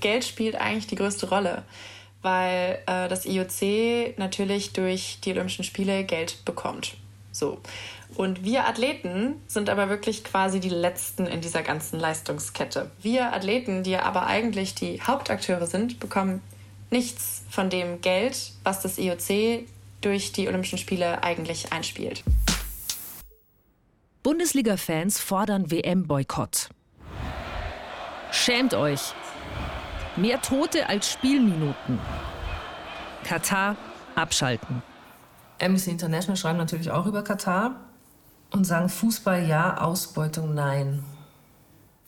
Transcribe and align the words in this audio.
Geld 0.00 0.24
spielt 0.24 0.56
eigentlich 0.56 0.86
die 0.86 0.96
größte 0.96 1.28
Rolle, 1.28 1.64
weil 2.22 2.78
äh, 2.86 3.08
das 3.08 3.26
IOC 3.26 4.18
natürlich 4.18 4.72
durch 4.72 5.18
die 5.24 5.32
Olympischen 5.32 5.64
Spiele 5.64 6.04
Geld 6.04 6.44
bekommt. 6.44 6.96
So. 7.32 7.58
Und 8.16 8.42
wir 8.42 8.66
Athleten 8.66 9.40
sind 9.46 9.70
aber 9.70 9.88
wirklich 9.88 10.24
quasi 10.24 10.60
die 10.60 10.70
Letzten 10.70 11.26
in 11.26 11.40
dieser 11.40 11.62
ganzen 11.62 12.00
Leistungskette. 12.00 12.90
Wir 13.02 13.32
Athleten, 13.32 13.82
die 13.82 13.96
aber 13.96 14.26
eigentlich 14.26 14.74
die 14.74 15.00
Hauptakteure 15.02 15.66
sind, 15.66 16.00
bekommen 16.00 16.42
nichts 16.90 17.42
von 17.50 17.70
dem 17.70 18.00
Geld, 18.00 18.52
was 18.64 18.80
das 18.80 18.98
IOC 18.98 19.66
durch 20.00 20.32
die 20.32 20.48
Olympischen 20.48 20.78
Spiele 20.78 21.22
eigentlich 21.22 21.72
einspielt. 21.72 22.24
Bundesliga-Fans 24.22 25.20
fordern 25.20 25.70
WM-Boykott. 25.70 26.70
Schämt 28.30 28.74
euch! 28.74 29.14
Mehr 30.18 30.42
Tote 30.42 30.88
als 30.88 31.12
Spielminuten. 31.12 32.00
Katar 33.22 33.76
abschalten. 34.16 34.82
Amnesty 35.62 35.92
International 35.92 36.36
schreiben 36.36 36.58
natürlich 36.58 36.90
auch 36.90 37.06
über 37.06 37.22
Katar 37.22 37.76
und 38.50 38.64
sagen 38.64 38.88
Fußball 38.88 39.46
ja, 39.46 39.76
Ausbeutung 39.76 40.54
nein. 40.54 41.04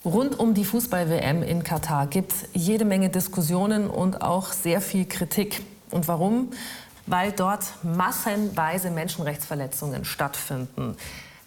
Rund 0.04 0.36
um 0.40 0.54
die 0.54 0.64
Fußball-WM 0.64 1.44
in 1.44 1.62
Katar 1.62 2.08
gibt 2.08 2.32
es 2.32 2.48
jede 2.52 2.84
Menge 2.84 3.10
Diskussionen 3.10 3.88
und 3.88 4.22
auch 4.22 4.52
sehr 4.52 4.80
viel 4.80 5.04
Kritik. 5.04 5.62
Und 5.92 6.08
warum? 6.08 6.50
Weil 7.06 7.30
dort 7.30 7.64
massenweise 7.84 8.90
Menschenrechtsverletzungen 8.90 10.04
stattfinden. 10.04 10.96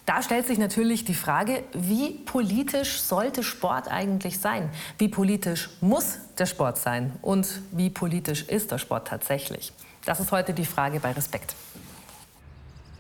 Da 0.05 0.21
stellt 0.21 0.47
sich 0.47 0.57
natürlich 0.57 1.05
die 1.05 1.13
Frage, 1.13 1.63
wie 1.71 2.11
politisch 2.11 3.01
sollte 3.01 3.41
Sport 3.41 3.87
eigentlich 3.87 4.39
sein? 4.39 4.69
Wie 4.97 5.07
politisch 5.07 5.69
muss 5.79 6.17
der 6.37 6.45
Sport 6.45 6.77
sein? 6.77 7.13
Und 7.21 7.61
wie 7.71 7.89
politisch 7.89 8.43
ist 8.43 8.71
der 8.71 8.79
Sport 8.79 9.07
tatsächlich? 9.07 9.71
Das 10.03 10.19
ist 10.19 10.33
heute 10.33 10.53
die 10.53 10.65
Frage 10.65 10.99
bei 10.99 11.13
Respekt. 11.13 11.55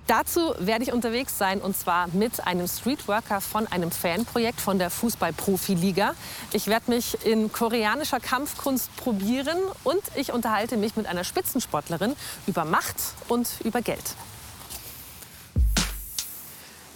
Dazu 0.07 0.53
werde 0.59 0.83
ich 0.83 0.93
unterwegs 0.93 1.37
sein 1.37 1.59
und 1.59 1.77
zwar 1.77 2.07
mit 2.09 2.45
einem 2.45 2.67
Streetworker 2.67 3.41
von 3.41 3.67
einem 3.67 3.89
Fanprojekt 3.89 4.61
von 4.61 4.77
der 4.77 4.89
Fußball-Profi-Liga. 4.89 6.13
Ich 6.51 6.67
werde 6.67 6.91
mich 6.91 7.25
in 7.25 7.51
koreanischer 7.51 8.19
Kampfkunst 8.19 8.95
probieren 8.97 9.57
und 9.83 10.01
ich 10.15 10.31
unterhalte 10.31 10.77
mich 10.77 10.95
mit 10.95 11.07
einer 11.07 11.23
Spitzensportlerin 11.23 12.15
über 12.47 12.65
Macht 12.65 12.97
und 13.27 13.49
über 13.63 13.81
Geld. 13.81 14.15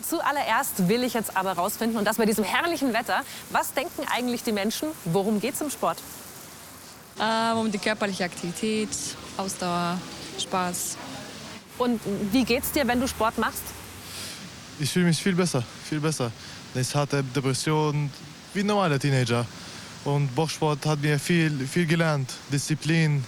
Zuallererst 0.09 0.87
will 0.87 1.03
ich 1.03 1.13
jetzt 1.13 1.35
aber 1.35 1.53
rausfinden, 1.53 1.97
und 1.97 2.05
das 2.05 2.17
bei 2.17 2.25
diesem 2.25 2.45
herrlichen 2.45 2.93
Wetter, 2.93 3.23
was 3.49 3.73
denken 3.73 4.05
eigentlich 4.09 4.43
die 4.43 4.53
Menschen, 4.53 4.89
worum 5.05 5.41
geht 5.41 5.55
es 5.55 5.61
im 5.61 5.69
Sport? 5.69 5.97
Ähm, 7.19 7.57
um 7.57 7.71
die 7.71 7.77
körperliche 7.77 8.23
Aktivität, 8.23 8.89
Ausdauer, 9.35 9.99
Spaß. 10.39 10.97
Und 11.77 11.99
wie 12.31 12.45
geht's 12.45 12.71
dir, 12.71 12.87
wenn 12.87 13.01
du 13.01 13.07
Sport 13.07 13.37
machst? 13.37 13.63
Ich 14.79 14.91
fühle 14.91 15.05
mich 15.05 15.21
viel 15.21 15.35
besser, 15.35 15.63
viel 15.83 15.99
besser. 15.99 16.31
Ich 16.73 16.95
hatte 16.95 17.23
Depression 17.23 18.09
wie 18.53 18.61
ein 18.61 18.65
normaler 18.65 18.99
Teenager. 18.99 19.45
Und 20.05 20.33
Boxsport 20.35 20.85
hat 20.85 21.01
mir 21.01 21.19
viel, 21.19 21.67
viel 21.67 21.85
gelernt, 21.85 22.31
Disziplin 22.51 23.25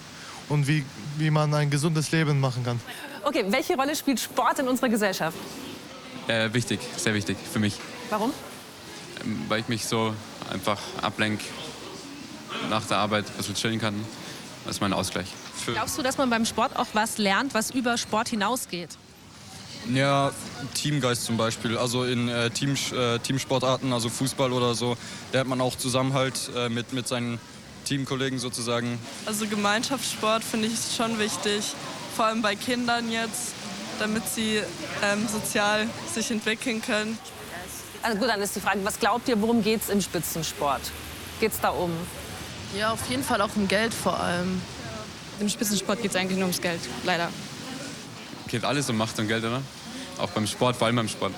und 0.48 0.66
wie, 0.66 0.84
wie 1.18 1.30
man 1.30 1.52
ein 1.52 1.68
gesundes 1.68 2.10
Leben 2.10 2.40
machen 2.40 2.64
kann. 2.64 2.80
Okay, 3.22 3.44
welche 3.48 3.74
Rolle 3.74 3.94
spielt 3.94 4.18
Sport 4.18 4.60
in 4.60 4.68
unserer 4.68 4.88
Gesellschaft? 4.88 5.36
Äh, 6.28 6.52
wichtig, 6.52 6.80
sehr 6.96 7.14
wichtig 7.14 7.36
für 7.52 7.58
mich. 7.58 7.76
Warum? 8.10 8.32
Ähm, 9.24 9.44
weil 9.48 9.60
ich 9.60 9.68
mich 9.68 9.86
so 9.86 10.14
einfach 10.50 10.78
ablenke, 11.02 11.44
nach 12.68 12.84
der 12.86 12.98
Arbeit 12.98 13.26
ein 13.26 13.36
bisschen 13.36 13.54
chillen 13.54 13.80
kann. 13.80 13.94
Das 14.64 14.76
ist 14.76 14.80
mein 14.80 14.92
Ausgleich. 14.92 15.28
Für 15.64 15.72
Glaubst 15.72 15.98
du, 15.98 16.02
dass 16.02 16.18
man 16.18 16.30
beim 16.30 16.44
Sport 16.44 16.76
auch 16.76 16.88
was 16.92 17.18
lernt, 17.18 17.54
was 17.54 17.70
über 17.70 17.96
Sport 17.96 18.28
hinausgeht? 18.28 18.90
Ja, 19.92 20.32
Teamgeist 20.74 21.24
zum 21.24 21.36
Beispiel. 21.36 21.78
Also 21.78 22.04
in 22.04 22.28
äh, 22.28 22.50
Team, 22.50 22.76
äh, 22.92 23.18
Teamsportarten, 23.18 23.92
also 23.92 24.08
Fußball 24.08 24.52
oder 24.52 24.74
so, 24.74 24.96
lernt 25.32 25.48
man 25.48 25.60
auch 25.60 25.76
Zusammenhalt 25.76 26.50
äh, 26.54 26.68
mit, 26.68 26.92
mit 26.92 27.08
seinen 27.08 27.40
Teamkollegen 27.86 28.38
sozusagen. 28.38 28.98
Also 29.26 29.46
Gemeinschaftssport 29.46 30.44
finde 30.44 30.68
ich 30.68 30.96
schon 30.96 31.18
wichtig, 31.18 31.64
vor 32.14 32.26
allem 32.26 32.42
bei 32.42 32.54
Kindern 32.54 33.10
jetzt, 33.10 33.54
damit 34.00 34.28
sie 34.28 34.62
ähm, 35.02 35.28
sozial 35.28 35.86
sich 36.12 36.30
entwickeln 36.30 36.80
können. 36.82 37.18
Also 38.02 38.18
gut, 38.18 38.28
dann 38.28 38.40
ist 38.40 38.56
die 38.56 38.60
Frage, 38.60 38.80
was 38.82 38.98
glaubt 38.98 39.28
ihr, 39.28 39.40
worum 39.40 39.62
geht 39.62 39.82
es 39.82 39.90
im 39.90 40.00
Spitzensport? 40.00 40.80
Geht 41.38 41.52
es 41.52 41.60
da 41.60 41.68
um? 41.70 41.90
Ja, 42.76 42.92
auf 42.92 43.08
jeden 43.10 43.22
Fall 43.22 43.40
auch 43.42 43.50
um 43.56 43.68
Geld 43.68 43.92
vor 43.92 44.18
allem. 44.18 44.60
Im 45.38 45.48
Spitzensport 45.48 46.00
geht 46.00 46.10
es 46.10 46.16
eigentlich 46.16 46.38
nur 46.38 46.46
ums 46.46 46.60
Geld, 46.60 46.80
leider. 47.04 47.28
Geht 48.48 48.64
alles 48.64 48.88
um 48.88 48.96
Macht 48.96 49.18
und 49.18 49.28
Geld, 49.28 49.44
oder? 49.44 49.62
Auch 50.18 50.30
beim 50.30 50.46
Sport, 50.46 50.76
vor 50.76 50.86
allem 50.86 50.96
beim 50.96 51.08
Sport. 51.08 51.32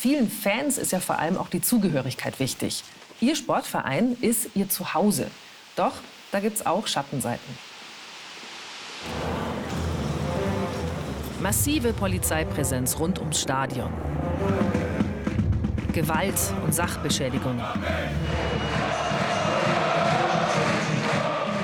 Vielen 0.00 0.30
Fans 0.30 0.78
ist 0.78 0.92
ja 0.92 1.00
vor 1.00 1.18
allem 1.18 1.36
auch 1.36 1.48
die 1.48 1.60
Zugehörigkeit 1.60 2.38
wichtig. 2.38 2.84
Ihr 3.20 3.34
Sportverein 3.34 4.16
ist 4.20 4.50
ihr 4.54 4.68
Zuhause. 4.68 5.30
Doch 5.74 5.94
da 6.30 6.40
gibt 6.40 6.56
es 6.56 6.66
auch 6.66 6.86
Schattenseiten. 6.86 7.65
Massive 11.46 11.92
Polizeipräsenz 11.92 12.98
rund 12.98 13.20
ums 13.20 13.40
Stadion. 13.40 13.88
Gewalt 15.92 16.34
und 16.64 16.74
Sachbeschädigungen. 16.74 17.62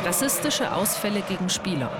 Rassistische 0.05 0.73
Ausfälle 0.73 1.23
gegen 1.23 1.49
Spieler. 1.49 1.91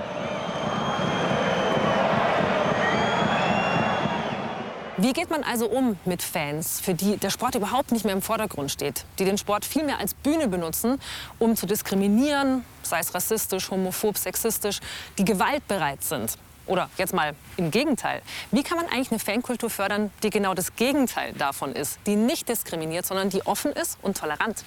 Wie 4.95 5.11
geht 5.11 5.29
man 5.29 5.43
also 5.43 5.67
um 5.67 5.97
mit 6.05 6.21
Fans, 6.23 6.79
für 6.79 6.93
die 6.93 7.17
der 7.17 7.31
Sport 7.31 7.55
überhaupt 7.55 7.91
nicht 7.91 8.05
mehr 8.05 8.13
im 8.13 8.21
Vordergrund 8.21 8.71
steht, 8.71 9.03
die 9.19 9.25
den 9.25 9.37
Sport 9.37 9.65
viel 9.65 9.83
mehr 9.83 9.99
als 9.99 10.13
Bühne 10.13 10.47
benutzen, 10.47 11.01
um 11.37 11.57
zu 11.57 11.65
diskriminieren, 11.65 12.63
sei 12.81 12.99
es 12.99 13.13
rassistisch, 13.13 13.69
homophob, 13.69 14.17
sexistisch, 14.17 14.79
die 15.17 15.25
gewaltbereit 15.25 16.01
sind? 16.01 16.37
Oder 16.65 16.89
jetzt 16.97 17.13
mal 17.13 17.35
im 17.57 17.71
Gegenteil. 17.71 18.21
Wie 18.51 18.63
kann 18.63 18.77
man 18.77 18.87
eigentlich 18.87 19.11
eine 19.11 19.19
Fankultur 19.19 19.69
fördern, 19.69 20.11
die 20.23 20.29
genau 20.29 20.53
das 20.53 20.75
Gegenteil 20.75 21.33
davon 21.33 21.73
ist, 21.73 21.99
die 22.05 22.15
nicht 22.15 22.47
diskriminiert, 22.47 23.05
sondern 23.05 23.29
die 23.29 23.45
offen 23.45 23.71
ist 23.73 23.97
und 24.01 24.17
tolerant? 24.17 24.63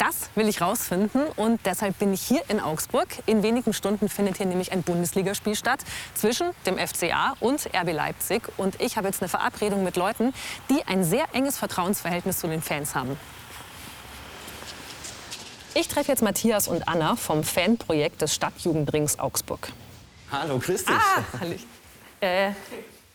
Das 0.00 0.30
will 0.34 0.48
ich 0.48 0.62
rausfinden 0.62 1.26
und 1.36 1.60
deshalb 1.66 1.98
bin 1.98 2.14
ich 2.14 2.22
hier 2.22 2.40
in 2.48 2.58
Augsburg. 2.58 3.08
In 3.26 3.42
wenigen 3.42 3.74
Stunden 3.74 4.08
findet 4.08 4.38
hier 4.38 4.46
nämlich 4.46 4.72
ein 4.72 4.82
Bundesligaspiel 4.82 5.54
statt 5.54 5.80
zwischen 6.14 6.52
dem 6.64 6.78
FCA 6.78 7.34
und 7.38 7.66
RB 7.66 7.92
Leipzig. 7.92 8.44
Und 8.56 8.80
ich 8.80 8.96
habe 8.96 9.08
jetzt 9.08 9.20
eine 9.20 9.28
Verabredung 9.28 9.84
mit 9.84 9.96
Leuten, 9.96 10.32
die 10.70 10.82
ein 10.86 11.04
sehr 11.04 11.26
enges 11.34 11.58
Vertrauensverhältnis 11.58 12.38
zu 12.38 12.46
den 12.46 12.62
Fans 12.62 12.94
haben. 12.94 13.18
Ich 15.74 15.86
treffe 15.88 16.10
jetzt 16.10 16.22
Matthias 16.22 16.66
und 16.66 16.88
Anna 16.88 17.14
vom 17.14 17.44
Fanprojekt 17.44 18.22
des 18.22 18.34
Stadtjugendrings 18.34 19.18
Augsburg. 19.18 19.68
Hallo, 20.32 20.58
grüß 20.58 20.84
dich. 20.84 20.94
Ah, 20.94 21.24
hallo. 21.40 21.54
Äh, 22.20 22.50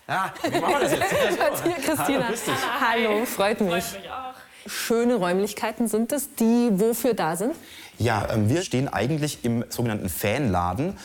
ja, 0.07 0.33
wie 0.43 0.59
machen 0.59 0.73
wir 0.73 0.79
das 0.81 0.91
jetzt? 0.91 1.63
Hier, 2.07 2.19
Christina. 2.19 2.57
Hallo, 2.81 3.09
Hallo, 3.09 3.25
freut 3.25 3.61
mich. 3.61 3.83
Freut 3.85 4.01
mich 4.01 4.11
auch. 4.11 4.69
Schöne 4.69 5.15
Räumlichkeiten 5.15 5.87
sind 5.87 6.11
es, 6.11 6.33
die 6.35 6.69
wofür 6.73 7.13
da 7.13 7.35
sind? 7.35 7.55
Ja, 7.99 8.27
ähm, 8.31 8.49
wir 8.49 8.63
stehen 8.63 8.89
eigentlich 8.89 9.45
im 9.45 9.63
sogenannten 9.69 10.09
Fanladen. 10.09 10.97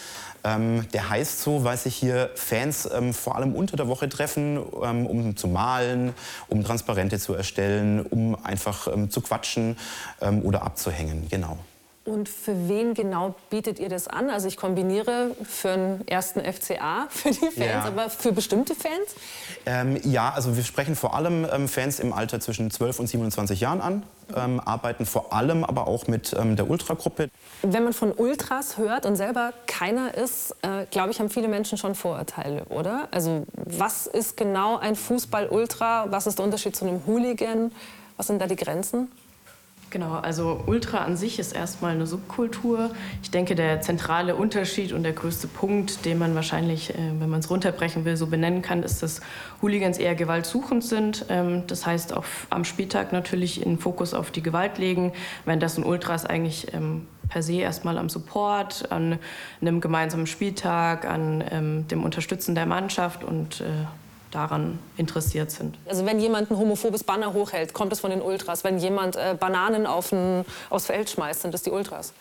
Ähm, 0.43 0.89
der 0.93 1.11
heißt 1.11 1.43
so, 1.43 1.63
weil 1.63 1.77
sich 1.77 1.95
hier 1.95 2.31
Fans 2.35 2.89
ähm, 2.93 3.15
vor 3.15 3.37
allem 3.37 3.55
unter 3.55 3.77
der 3.77 3.87
Woche 3.87 4.09
treffen, 4.09 4.59
ähm, 4.83 5.07
um 5.07 5.37
zu 5.37 5.47
malen, 5.47 6.15
um 6.49 6.65
Transparente 6.65 7.21
zu 7.21 7.35
erstellen, 7.35 8.05
um 8.05 8.43
einfach 8.45 8.89
zu 9.11 9.21
quatschen 9.21 9.77
oder 10.43 10.63
abzuhängen. 10.63 11.29
Genau. 11.31 11.59
Und 12.11 12.29
für 12.29 12.69
wen 12.69 12.95
genau 12.95 13.37
bietet 13.51 13.79
ihr 13.79 13.89
das 13.89 14.09
an? 14.09 14.31
Also 14.31 14.49
ich 14.49 14.57
kombiniere 14.57 15.31
für 15.45 15.69
den 15.77 16.09
ersten 16.09 16.41
FCA, 16.41 17.07
für 17.09 17.31
die 17.31 17.39
Fans, 17.39 17.57
Ja. 17.59 17.85
aber 17.85 18.11
für 18.11 18.33
bestimmte 18.33 18.75
Fans? 18.75 19.15
Ähm, 19.65 19.97
ja, 20.03 20.33
also 20.35 20.57
wir 20.57 20.65
sprechen 20.65 20.97
vor 20.97 21.15
allem 21.15 21.47
ähm, 21.53 21.69
Fans 21.69 22.01
im 22.01 22.13
Alter 22.13 22.41
zwischen 22.41 22.71
12 22.71 22.99
und 22.99 23.07
27 23.07 23.61
Jahren 23.61 23.81
an, 23.81 24.03
ähm, 24.37 24.59
arbeiten 24.59 25.07
vor 25.07 25.33
allem 25.33 25.63
aber 25.65 25.87
auch 25.87 26.09
mit 26.09 26.35
ähm, 26.37 26.57
der 26.57 26.69
Ultragruppe. 26.69 27.31
Wenn 27.63 27.85
man 27.85 27.93
von 27.93 28.11
Ultras 28.13 28.77
hört 28.77 29.07
und 29.07 29.15
selber 29.15 29.53
keiner 29.69 30.13
ist, 30.15 30.57
äh, 30.63 30.87
glaube 30.91 31.13
ich, 31.13 31.21
haben 31.21 31.31
viele 31.31 31.47
Menschen 31.47 31.79
schon 31.79 31.95
Vorurteile, 31.95 32.65
oder? 32.71 33.07
Also 33.13 33.45
was 33.55 34.09
ist 34.09 34.37
genau 34.37 34.79
ein 34.79 34.97
Fußball-Ultra? 34.97 36.07
Was 36.11 36.27
ist 36.27 36.39
der 36.39 36.45
Unterschied 36.45 36.75
zu 36.75 36.85
einem 36.87 37.03
Hooligan? 37.07 37.71
Was 38.17 38.27
sind 38.27 38.43
da 38.43 38.47
die 38.49 38.57
Grenzen? 38.57 39.11
Genau, 39.91 40.15
also 40.15 40.63
Ultra 40.67 40.99
an 40.99 41.17
sich 41.17 41.41
ist 41.41 41.51
erstmal 41.51 41.97
eine 41.97 42.07
Subkultur. 42.07 42.93
Ich 43.25 43.33
denke, 43.33 43.57
der 43.57 43.81
zentrale 43.81 44.37
Unterschied 44.37 44.93
und 44.93 45.03
der 45.03 45.13
größte 45.13 45.49
Punkt, 45.49 46.05
den 46.05 46.17
man 46.17 46.37
wahrscheinlich, 46.37 46.91
äh, 46.91 46.97
wenn 47.19 47.29
man 47.29 47.41
es 47.41 47.51
runterbrechen 47.51 48.05
will, 48.05 48.17
so 48.17 48.29
benennen 48.29 48.63
kann, 48.63 48.85
ist, 48.85 49.03
dass 49.03 49.21
Hooligans 49.61 49.99
eher 49.99 50.15
gewaltsuchend 50.15 50.85
sind. 50.85 51.27
Ähm, 51.29 51.65
das 51.67 51.87
heißt, 51.87 52.17
auch 52.17 52.25
am 52.51 52.65
Spieltag 52.65 53.13
natürlich 53.13 53.67
in 53.67 53.79
Fokus 53.79 54.15
auf 54.15 54.31
die 54.31 54.45
Gewalt 54.45 54.79
legen, 54.79 55.13
während 55.45 55.61
das 55.61 55.77
ein 55.77 55.83
Ultras 55.83 56.25
eigentlich 56.25 56.73
ähm, 56.73 57.09
per 57.29 57.43
se 57.43 57.55
erstmal 57.55 57.99
am 57.99 58.09
Support, 58.09 58.93
an 58.93 59.19
einem 59.61 59.81
gemeinsamen 59.81 60.29
Spieltag, 60.29 61.05
an 61.05 61.43
ähm, 61.51 61.89
dem 61.89 62.05
Unterstützen 62.05 62.55
der 62.55 62.67
Mannschaft 62.67 63.25
und 63.25 63.61
äh, 63.61 63.65
daran 64.31 64.79
interessiert 64.97 65.51
sind. 65.51 65.77
Also 65.87 66.07
wenn 66.07 66.21
jemand 66.21 66.51
ein 66.51 66.59
homophobes 66.59 67.05
Banner 67.05 67.33
hochhält, 67.33 67.73
kommt 67.73 67.93
es 67.93 68.01
von 68.01 68.11
den 68.11 68.23
Ultras. 68.23 68.65
Wenn 68.65 68.79
jemand 68.79 69.17
äh, 69.17 69.37
Bananen 69.39 69.87
auf 69.87 70.13
ein, 70.13 70.45
aufs 70.69 70.87
Feld 70.87 71.11
schmeißt, 71.11 71.43
sind 71.43 71.55
das 71.55 71.63
die 71.63 71.71
Ultras. 71.71 72.13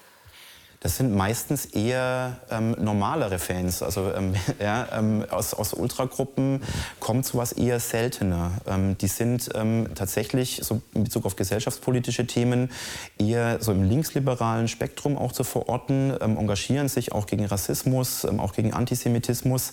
Das 0.82 0.96
sind 0.96 1.14
meistens 1.14 1.66
eher 1.66 2.38
ähm, 2.50 2.74
normalere 2.80 3.38
Fans. 3.38 3.84
Also 3.84 4.14
ähm, 4.14 4.34
ja, 4.62 4.88
ähm, 4.94 5.26
aus, 5.30 5.54
aus 5.54 5.74
Ultragruppen 5.74 6.62
kommt 7.02 7.26
sowas 7.26 7.52
eher 7.52 7.82
seltener. 7.82 8.52
Ähm, 8.66 8.98
die 8.98 9.08
sind 9.08 9.50
ähm, 9.56 9.90
tatsächlich 9.94 10.62
so 10.64 10.82
in 10.94 11.04
Bezug 11.04 11.26
auf 11.26 11.36
gesellschaftspolitische 11.36 12.28
Themen 12.28 12.72
eher 13.18 13.62
so 13.62 13.74
im 13.74 13.84
linksliberalen 13.84 14.70
Spektrum 14.70 15.18
auch 15.18 15.34
zu 15.34 15.44
verorten, 15.44 16.14
ähm, 16.22 16.38
engagieren 16.38 16.88
sich 16.88 17.12
auch 17.12 17.26
gegen 17.26 17.44
Rassismus, 17.46 18.26
auch 18.26 18.54
gegen 18.54 18.74
Antisemitismus. 18.74 19.72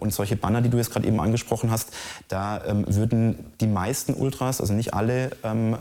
und 0.00 0.12
solche 0.12 0.36
Banner, 0.36 0.60
die 0.60 0.68
du 0.68 0.76
jetzt 0.78 0.90
gerade 0.90 1.06
eben 1.06 1.20
angesprochen 1.20 1.70
hast, 1.70 1.92
da 2.28 2.62
würden 2.86 3.52
die 3.60 3.66
meisten 3.66 4.14
Ultras, 4.14 4.60
also 4.60 4.72
nicht 4.72 4.94
alle, 4.94 5.30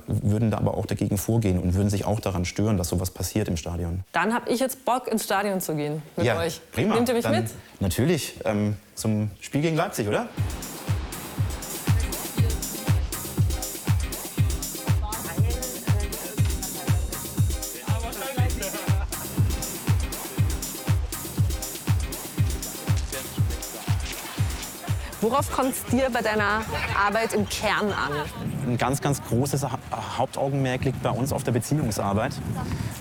würden 0.07 0.51
da 0.51 0.57
aber 0.57 0.75
auch 0.75 0.85
dagegen 0.85 1.17
vorgehen 1.17 1.59
und 1.59 1.73
würden 1.73 1.89
sich 1.89 2.05
auch 2.05 2.19
daran 2.19 2.45
stören, 2.45 2.77
dass 2.77 2.89
sowas 2.89 3.11
passiert 3.11 3.47
im 3.47 3.57
Stadion. 3.57 4.03
Dann 4.11 4.33
habe 4.41 4.51
ich 4.51 4.59
jetzt 4.59 4.85
Bock, 4.85 5.07
ins 5.07 5.23
Stadion 5.23 5.61
zu 5.61 5.75
gehen 5.75 6.01
mit 6.15 6.25
ja, 6.25 6.37
euch. 6.39 6.61
Prima. 6.71 6.95
Nehmt 6.95 7.07
ihr 7.09 7.15
mich 7.15 7.23
Dann 7.23 7.43
mit? 7.43 7.51
Natürlich. 7.79 8.35
Ähm, 8.45 8.75
zum 8.95 9.31
Spiel 9.39 9.61
gegen 9.61 9.75
Leipzig, 9.75 10.07
oder? 10.07 10.27
Worauf 25.31 25.49
kommt 25.49 25.71
es 25.71 25.85
dir 25.85 26.09
bei 26.11 26.21
deiner 26.21 26.61
Arbeit 26.93 27.31
im 27.31 27.47
Kern 27.47 27.85
an? 27.93 28.11
Ein 28.67 28.77
ganz, 28.77 28.99
ganz 28.99 29.23
großes 29.23 29.65
Hauptaugenmerk 30.17 30.83
liegt 30.83 31.01
bei 31.01 31.09
uns 31.09 31.31
auf 31.31 31.45
der 31.45 31.53
Beziehungsarbeit. 31.53 32.33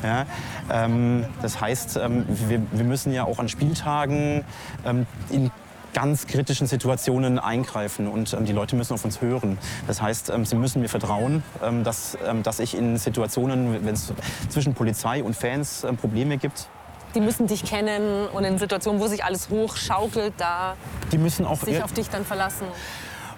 Ja, 0.05 0.27
ähm, 0.71 1.27
das 1.43 1.61
heißt, 1.61 1.97
ähm, 1.97 2.25
wir, 2.29 2.63
wir, 2.71 2.85
müssen 2.85 3.13
ja 3.13 3.25
auch 3.25 3.41
an 3.41 3.49
Spieltagen 3.49 4.45
ähm, 4.87 5.09
in 5.31 5.51
ganz 5.93 6.29
kritischen 6.29 6.69
Situationen 6.69 7.41
eingreifen 7.41 8.07
und 8.07 8.33
ähm, 8.33 8.45
die 8.45 8.53
Leute 8.53 8.77
müssen 8.77 8.95
auf 8.95 9.05
uns 9.05 9.21
hören. 9.21 9.59
Das 9.89 10.01
heißt, 10.01 10.31
ähm, 10.31 10.45
sie 10.45 10.55
müssen 10.55 10.83
mir 10.83 10.89
vertrauen, 10.89 11.43
ähm, 11.65 11.83
dass, 11.83 12.17
dass 12.45 12.61
ich 12.61 12.77
in 12.77 12.97
Situationen, 12.97 13.85
wenn 13.85 13.95
es 13.95 14.13
zwischen 14.51 14.75
Polizei 14.75 15.25
und 15.25 15.35
Fans 15.35 15.85
Probleme 16.01 16.39
gibt, 16.39 16.69
die 17.15 17.21
müssen 17.21 17.47
dich 17.47 17.65
kennen 17.65 18.27
und 18.29 18.45
in 18.45 18.59
Situationen, 18.59 19.01
wo 19.01 19.07
sich 19.07 19.25
alles 19.25 19.49
hochschaukelt, 19.49 20.35
da 20.39 20.77
die 21.13 21.19
müssen 21.19 21.45
auch 21.45 21.61
sich 21.61 21.83
auf 21.83 21.93
dich 21.93 22.09
dann 22.09 22.25
verlassen. 22.25 22.67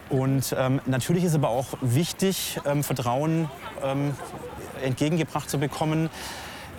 Und 0.08 0.54
ähm, 0.58 0.80
natürlich 0.84 1.24
ist 1.24 1.34
aber 1.34 1.48
auch 1.48 1.69
wichtig, 1.80 2.60
ähm, 2.66 2.84
Vertrauen 2.84 3.48
ähm, 3.82 4.14
entgegengebracht 4.82 5.48
zu 5.48 5.58
bekommen, 5.58 6.10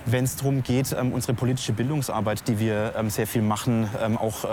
wenn 0.05 0.25
es 0.25 0.35
darum 0.35 0.61
geht, 0.61 0.91
ähm, 0.91 1.13
unsere 1.13 1.33
politische 1.33 1.73
Bildungsarbeit, 1.73 2.47
die 2.47 2.59
wir 2.59 2.93
ähm, 2.95 3.09
sehr 3.09 3.25
viel 3.25 3.41
machen, 3.41 3.89
ähm, 4.03 4.17
auch 4.17 4.45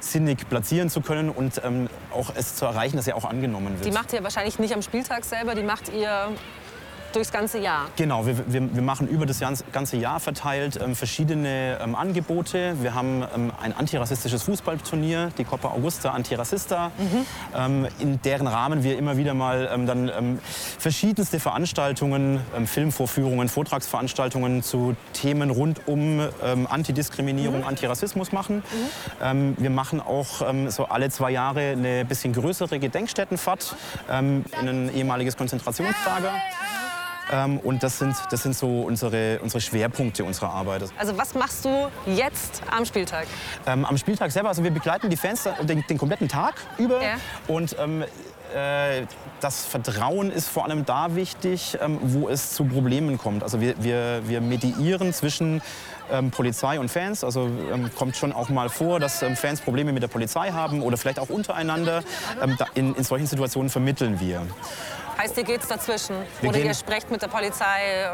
sinnig 0.00 0.48
platzieren 0.48 0.90
zu 0.90 1.00
können 1.00 1.30
und 1.30 1.60
auch 2.12 2.32
es 2.36 2.54
zu 2.54 2.66
erreichen, 2.66 2.96
dass 2.96 3.06
sie 3.06 3.12
auch 3.12 3.24
angenommen 3.24 3.74
wird. 3.74 3.86
Die 3.86 3.90
macht 3.90 4.12
ihr 4.12 4.22
wahrscheinlich 4.22 4.58
nicht 4.58 4.74
am 4.74 4.82
Spieltag 4.82 5.24
selber, 5.24 5.54
die 5.54 5.62
macht 5.62 5.92
ihr 5.92 6.28
durchs 7.12 7.32
ganze 7.32 7.58
Jahr? 7.58 7.86
Genau, 7.96 8.26
wir, 8.26 8.36
wir, 8.52 8.74
wir 8.74 8.82
machen 8.82 9.08
über 9.08 9.26
das 9.26 9.40
ganze 9.72 9.96
Jahr 9.96 10.20
verteilt 10.20 10.78
ähm, 10.82 10.94
verschiedene 10.94 11.78
ähm, 11.82 11.94
Angebote. 11.94 12.76
Wir 12.80 12.94
haben 12.94 13.24
ähm, 13.34 13.52
ein 13.60 13.76
antirassistisches 13.76 14.42
Fußballturnier, 14.44 15.30
die 15.38 15.44
Copa 15.44 15.68
Augusta 15.68 16.10
Antirassista, 16.10 16.90
mhm. 16.98 17.26
Ähm, 17.56 17.88
in 17.98 18.22
deren 18.22 18.46
Rahmen 18.46 18.84
wir 18.84 18.98
immer 18.98 19.16
wieder 19.16 19.34
mal 19.34 19.68
ähm, 19.72 19.86
dann 19.86 20.08
ähm, 20.08 20.38
verschiedenste 20.78 21.40
Veranstaltungen, 21.40 22.40
Filmvorführungen, 22.66 23.48
Vortragsveranstaltungen 23.48 24.62
zu 24.62 24.94
Themen 25.12 25.50
rund 25.50 25.86
um 25.86 26.20
Antidiskriminierung, 26.68 27.60
mhm. 27.60 27.66
Antirassismus 27.66 28.32
machen. 28.32 28.62
Mhm. 29.20 29.54
wir 29.56 29.70
machen 29.70 30.00
auch 30.00 30.42
so 30.68 30.86
alle 30.86 31.10
zwei 31.10 31.30
Jahre 31.30 31.60
eine 31.70 32.04
bisschen 32.04 32.32
größere 32.32 32.78
Gedenkstättenfahrt 32.78 33.76
in 34.08 34.44
ein 34.68 34.94
ehemaliges 34.94 35.36
Konzentrationslager. 35.36 36.32
Ähm, 37.30 37.58
und 37.58 37.82
das 37.82 37.98
sind, 37.98 38.14
das 38.30 38.42
sind 38.42 38.54
so 38.54 38.82
unsere, 38.82 39.38
unsere 39.40 39.60
Schwerpunkte 39.60 40.24
unserer 40.24 40.50
Arbeit. 40.50 40.84
Also 40.98 41.16
was 41.16 41.34
machst 41.34 41.64
du 41.64 41.88
jetzt 42.06 42.62
am 42.70 42.84
Spieltag? 42.84 43.26
Ähm, 43.66 43.84
am 43.84 43.96
Spieltag 43.96 44.32
selber, 44.32 44.48
also 44.48 44.64
wir 44.64 44.70
begleiten 44.70 45.10
die 45.10 45.16
Fans 45.16 45.48
den, 45.62 45.84
den 45.86 45.98
kompletten 45.98 46.28
Tag 46.28 46.54
über. 46.78 47.02
Ja. 47.02 47.14
Und 47.46 47.76
ähm, 47.78 48.04
äh, 48.54 49.06
das 49.40 49.64
Vertrauen 49.64 50.30
ist 50.30 50.48
vor 50.48 50.64
allem 50.64 50.84
da 50.84 51.14
wichtig, 51.14 51.78
ähm, 51.80 51.98
wo 52.02 52.28
es 52.28 52.52
zu 52.52 52.64
Problemen 52.64 53.16
kommt. 53.16 53.42
Also 53.42 53.60
wir, 53.60 53.82
wir, 53.82 54.22
wir 54.26 54.40
mediieren 54.40 55.12
zwischen 55.12 55.62
ähm, 56.10 56.30
Polizei 56.30 56.78
und 56.78 56.90
Fans. 56.90 57.24
Also 57.24 57.48
ähm, 57.72 57.90
kommt 57.94 58.16
schon 58.16 58.32
auch 58.32 58.48
mal 58.48 58.68
vor, 58.68 59.00
dass 59.00 59.22
ähm, 59.22 59.36
Fans 59.36 59.60
Probleme 59.60 59.92
mit 59.92 60.02
der 60.02 60.08
Polizei 60.08 60.50
haben 60.50 60.82
oder 60.82 60.96
vielleicht 60.96 61.18
auch 61.18 61.28
untereinander. 61.28 62.02
Ähm, 62.42 62.56
da, 62.58 62.66
in, 62.74 62.94
in 62.94 63.04
solchen 63.04 63.26
Situationen 63.26 63.70
vermitteln 63.70 64.20
wir. 64.20 64.42
Heißt, 65.20 65.36
ihr 65.36 65.44
geht 65.44 65.60
dazwischen? 65.70 66.16
Wir 66.40 66.48
Oder 66.48 66.60
ihr 66.60 66.72
sprecht 66.72 67.10
mit 67.10 67.20
der 67.20 67.28
Polizei? 67.28 68.08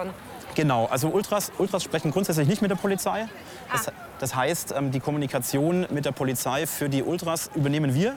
genau, 0.57 0.87
also 0.87 1.07
Ultras, 1.07 1.53
Ultras 1.57 1.85
sprechen 1.85 2.11
grundsätzlich 2.11 2.49
nicht 2.49 2.63
mit 2.63 2.71
der 2.73 2.77
Polizei. 2.77 3.29
Das, 3.71 3.87
ah. 3.87 3.93
das 4.19 4.35
heißt, 4.35 4.75
ähm, 4.77 4.91
die 4.91 4.99
Kommunikation 4.99 5.87
mit 5.91 6.05
der 6.05 6.11
Polizei 6.11 6.67
für 6.67 6.89
die 6.89 7.05
Ultras 7.05 7.49
übernehmen 7.55 7.95
wir. 7.95 8.17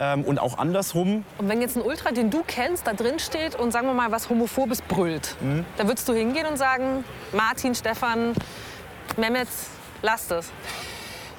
Ähm, 0.00 0.24
und 0.24 0.40
auch 0.40 0.58
andersrum. 0.58 1.24
Und 1.38 1.48
wenn 1.48 1.60
jetzt 1.60 1.76
ein 1.76 1.82
Ultra, 1.82 2.10
den 2.10 2.30
du 2.30 2.42
kennst, 2.44 2.88
da 2.88 2.94
drin 2.94 3.20
steht 3.20 3.54
und 3.54 3.70
sagen 3.70 3.86
wir 3.86 3.94
mal 3.94 4.10
was 4.10 4.28
Homophobes 4.28 4.82
brüllt, 4.82 5.36
mhm. 5.40 5.64
da 5.76 5.86
würdest 5.86 6.08
du 6.08 6.12
hingehen 6.12 6.46
und 6.46 6.56
sagen, 6.56 7.04
Martin, 7.32 7.76
Stefan, 7.76 8.32
Mehmet, 9.16 9.46
lasst 10.02 10.32
es. 10.32 10.50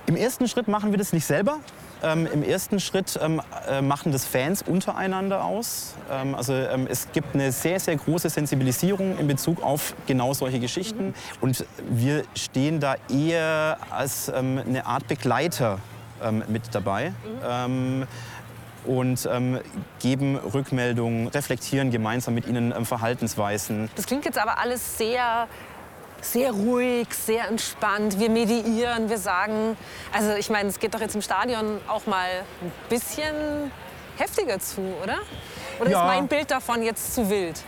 Im 0.06 0.15
ersten 0.15 0.47
Schritt 0.47 0.69
machen 0.69 0.92
wir 0.92 0.97
das 0.97 1.12
nicht 1.12 1.25
selber, 1.25 1.59
ähm, 2.06 2.28
Im 2.31 2.44
ersten 2.44 2.80
Schritt 2.80 3.19
ähm, 3.22 3.42
äh, 3.68 3.81
machen 3.81 4.12
das 4.12 4.25
Fans 4.25 4.62
untereinander 4.62 5.44
aus. 5.44 5.96
Ähm, 6.12 6.36
also 6.36 6.54
ähm, 6.54 6.88
es 6.90 7.12
gibt 7.12 7.34
eine 7.34 7.52
sehr, 7.52 7.80
sehr 7.80 7.96
große 7.96 8.30
Sensibilisierung 8.30 9.18
in 9.18 9.28
Bezug 9.28 9.64
auf 9.64 9.95
genau 10.06 10.33
solche 10.33 10.59
Geschichten. 10.59 11.07
Mhm. 11.07 11.14
Und 11.42 11.66
wir 11.90 12.24
stehen 12.35 12.80
da 12.80 12.95
eher 13.09 13.78
als 13.90 14.30
ähm, 14.30 14.62
eine 14.66 14.85
Art 14.85 15.07
Begleiter 15.07 15.80
ähm, 16.24 16.44
mit 16.47 16.64
dabei. 16.74 17.12
Mhm. 17.42 18.07
und 18.85 19.28
geben 20.00 20.35
Rückmeldungen, 20.35 21.28
reflektieren 21.30 21.90
gemeinsam 21.90 22.35
mit 22.35 22.47
ihnen 22.47 22.85
Verhaltensweisen. 22.85 23.90
Das 23.95 24.06
klingt 24.06 24.26
jetzt 24.26 24.38
aber 24.38 24.59
alles 24.59 25.00
sehr 25.00 25.47
sehr 26.22 26.52
ruhig, 26.52 27.07
sehr 27.14 27.48
entspannt. 27.48 28.19
Wir 28.19 28.30
mediieren, 28.30 29.10
wir 29.10 29.18
sagen, 29.18 29.78
also 30.12 30.34
ich 30.34 30.50
meine, 30.50 30.69
es 30.69 30.80
geht 30.80 30.94
doch 30.94 31.02
jetzt 31.02 31.16
im 31.16 31.22
Stadion 31.22 31.80
auch 31.88 32.06
mal 32.06 32.28
ein 32.62 32.72
bisschen 32.90 33.72
heftiger 34.18 34.60
zu, 34.60 34.81
oder? 35.04 35.18
Oder 35.80 35.90
ja. 35.90 36.02
ist 36.02 36.07
mein 36.07 36.28
Bild 36.28 36.52
davon 36.52 36.81
jetzt 36.84 37.14
zu 37.14 37.30
wild? 37.30 37.62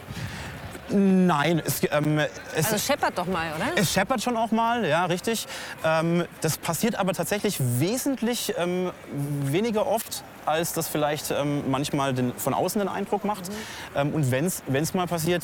Nein, 0.90 1.62
es, 1.66 1.82
ähm, 1.92 2.20
es 2.56 2.72
also 2.72 2.78
scheppert 2.78 3.18
doch 3.18 3.26
mal, 3.26 3.48
oder? 3.56 3.66
Es 3.76 3.92
scheppert 3.92 4.22
schon 4.22 4.38
auch 4.38 4.52
mal, 4.52 4.86
ja, 4.86 5.06
richtig. 5.06 5.46
Ähm, 5.84 6.26
das 6.40 6.58
passiert 6.58 6.96
aber 6.96 7.14
tatsächlich 7.14 7.58
wesentlich 7.60 8.54
ähm, 8.58 8.92
weniger 9.12 9.86
oft, 9.86 10.24
als 10.48 10.74
das 10.74 10.88
vielleicht 10.88 11.32
ähm, 11.32 11.70
manchmal 11.70 12.14
den, 12.14 12.34
von 12.34 12.54
außen 12.54 12.80
den 12.80 12.88
Eindruck 12.88 13.26
macht. 13.26 13.50
Mhm. 13.96 14.14
und 14.14 14.32
wenn 14.32 14.46
es 14.46 14.94
mal 14.94 15.08
passiert, 15.08 15.44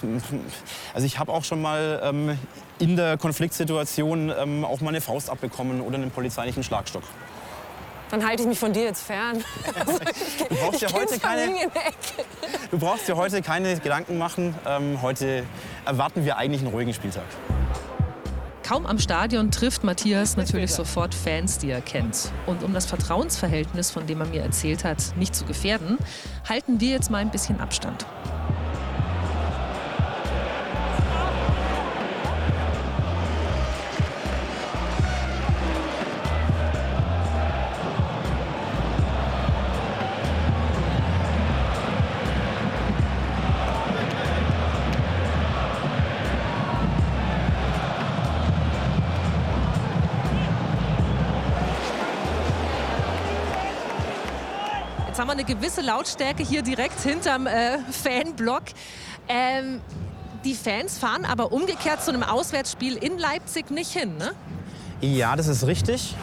also 0.93 1.05
ich 1.05 1.19
habe 1.19 1.31
auch 1.31 1.43
schon 1.43 1.61
mal 1.61 2.01
ähm, 2.03 2.37
in 2.79 2.95
der 2.95 3.17
Konfliktsituation 3.17 4.31
ähm, 4.37 4.65
auch 4.65 4.81
mal 4.81 4.89
eine 4.89 5.01
Faust 5.01 5.29
abbekommen 5.29 5.81
oder 5.81 5.95
einen 5.95 6.11
polizeilichen 6.11 6.63
Schlagstock. 6.63 7.03
Dann 8.13 8.27
halte 8.27 8.43
ich 8.43 8.47
mich 8.47 8.59
von 8.59 8.73
dir 8.73 8.83
jetzt 8.83 9.03
fern. 9.03 9.43
Also 9.75 9.97
du, 9.97 10.55
brauchst 10.55 10.81
ja 10.81 10.91
heute 10.93 11.19
keine, 11.19 11.55
du 12.69 12.77
brauchst 12.77 13.07
dir 13.07 13.15
heute 13.15 13.41
keine 13.41 13.75
Gedanken 13.79 14.19
machen. 14.19 14.53
Ähm, 14.67 15.01
heute 15.01 15.43
erwarten 15.83 16.23
wir 16.23 16.37
eigentlich 16.37 16.61
einen 16.61 16.71
ruhigen 16.71 16.93
Spieltag. 16.93 17.23
Kaum 18.73 18.87
am 18.87 18.97
Stadion 18.97 19.51
trifft 19.51 19.83
Matthias 19.83 20.35
natürlich 20.35 20.71
sofort 20.71 21.13
Fans, 21.13 21.59
die 21.59 21.69
er 21.69 21.79
kennt. 21.79 22.31
Und 22.47 22.63
um 22.63 22.73
das 22.73 22.87
Vertrauensverhältnis, 22.87 23.91
von 23.91 24.07
dem 24.07 24.19
er 24.19 24.25
mir 24.25 24.41
erzählt 24.41 24.83
hat, 24.83 25.15
nicht 25.15 25.35
zu 25.35 25.45
gefährden, 25.45 25.99
halten 26.49 26.79
wir 26.79 26.89
jetzt 26.89 27.11
mal 27.11 27.19
ein 27.19 27.29
bisschen 27.29 27.59
Abstand. 27.59 28.07
Haben 55.23 55.29
wir 55.29 55.45
eine 55.45 55.45
gewisse 55.45 55.79
Lautstärke 55.79 56.43
hier 56.43 56.63
direkt 56.63 56.99
hinterm 56.99 57.47
äh, 57.47 57.79
Fanblock. 57.89 58.63
Ähm, 59.29 59.79
die 60.43 60.53
Fans 60.53 60.97
fahren 60.97 61.23
aber 61.23 61.53
umgekehrt 61.53 62.03
zu 62.03 62.11
einem 62.11 62.23
Auswärtsspiel 62.23 62.97
in 62.97 63.17
Leipzig 63.17 63.71
nicht 63.71 63.93
hin, 63.93 64.17
ne? 64.17 64.33
Ja, 64.99 65.37
das 65.37 65.47
ist 65.47 65.65
richtig. 65.65 66.13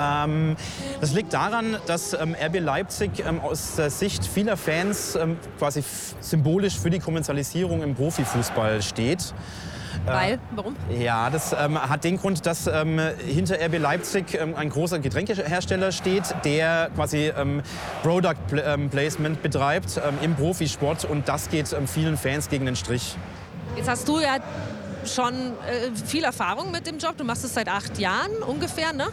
Ähm, 0.00 0.56
das 1.00 1.12
liegt 1.12 1.34
daran, 1.34 1.76
dass 1.86 2.14
ähm, 2.14 2.34
RB 2.34 2.58
Leipzig 2.58 3.24
ähm, 3.24 3.40
aus 3.40 3.76
der 3.76 3.90
Sicht 3.90 4.26
vieler 4.26 4.56
Fans 4.56 5.14
ähm, 5.14 5.38
quasi 5.58 5.84
symbolisch 6.18 6.80
für 6.80 6.90
die 6.90 6.98
Kommerzialisierung 6.98 7.84
im 7.84 7.94
Profifußball 7.94 8.82
steht. 8.82 9.34
Äh, 10.08 10.14
Weil? 10.14 10.38
Warum? 10.52 10.76
Ja, 10.90 11.30
das 11.30 11.52
ähm, 11.52 11.78
hat 11.80 12.04
den 12.04 12.16
Grund, 12.16 12.46
dass 12.46 12.66
ähm, 12.66 13.00
hinter 13.26 13.56
RB 13.56 13.78
Leipzig 13.78 14.34
ähm, 14.34 14.54
ein 14.54 14.70
großer 14.70 14.98
Getränkehersteller 14.98 15.92
steht, 15.92 16.34
der 16.44 16.90
quasi 16.94 17.32
ähm, 17.36 17.62
Product 18.02 18.34
ähm, 18.64 18.88
Placement 18.90 19.42
betreibt 19.42 19.96
ähm, 19.96 20.14
im 20.22 20.34
Profisport 20.34 21.04
und 21.04 21.28
das 21.28 21.48
geht 21.50 21.74
vielen 21.86 22.16
Fans 22.16 22.48
gegen 22.48 22.66
den 22.66 22.76
Strich. 22.76 23.16
Jetzt 23.76 23.88
hast 23.88 24.08
du 24.08 24.18
ja 24.18 24.36
schon 25.04 25.34
äh, 25.34 25.90
viel 26.06 26.24
Erfahrung 26.24 26.70
mit 26.70 26.86
dem 26.86 26.98
Job. 26.98 27.16
Du 27.16 27.24
machst 27.24 27.44
es 27.44 27.54
seit 27.54 27.68
acht 27.68 27.98
Jahren 27.98 28.32
ungefähr. 28.46 28.92
Ne? 28.92 29.06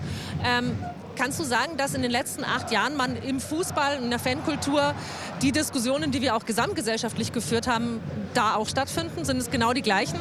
Kannst 1.16 1.40
du 1.40 1.44
sagen, 1.44 1.78
dass 1.78 1.94
in 1.94 2.02
den 2.02 2.12
letzten 2.12 2.44
acht 2.44 2.72
Jahren 2.72 2.98
man 2.98 3.16
im 3.16 3.40
Fußball, 3.40 3.98
in 4.04 4.10
der 4.10 4.20
Fankultur, 4.20 4.94
die 5.42 5.52
Diskussionen, 5.52 6.12
die 6.12 6.22
wir 6.22 6.36
auch 6.36 6.46
gesamtgesellschaftlich 6.46 7.32
geführt 7.32 7.68
haben, 7.68 8.02
da 8.34 8.56
auch 8.56 8.68
stattfinden? 8.68 9.24
Sind 9.24 9.38
es 9.38 9.50
genau 9.50 9.72
die 9.72 9.82
gleichen? 9.82 10.20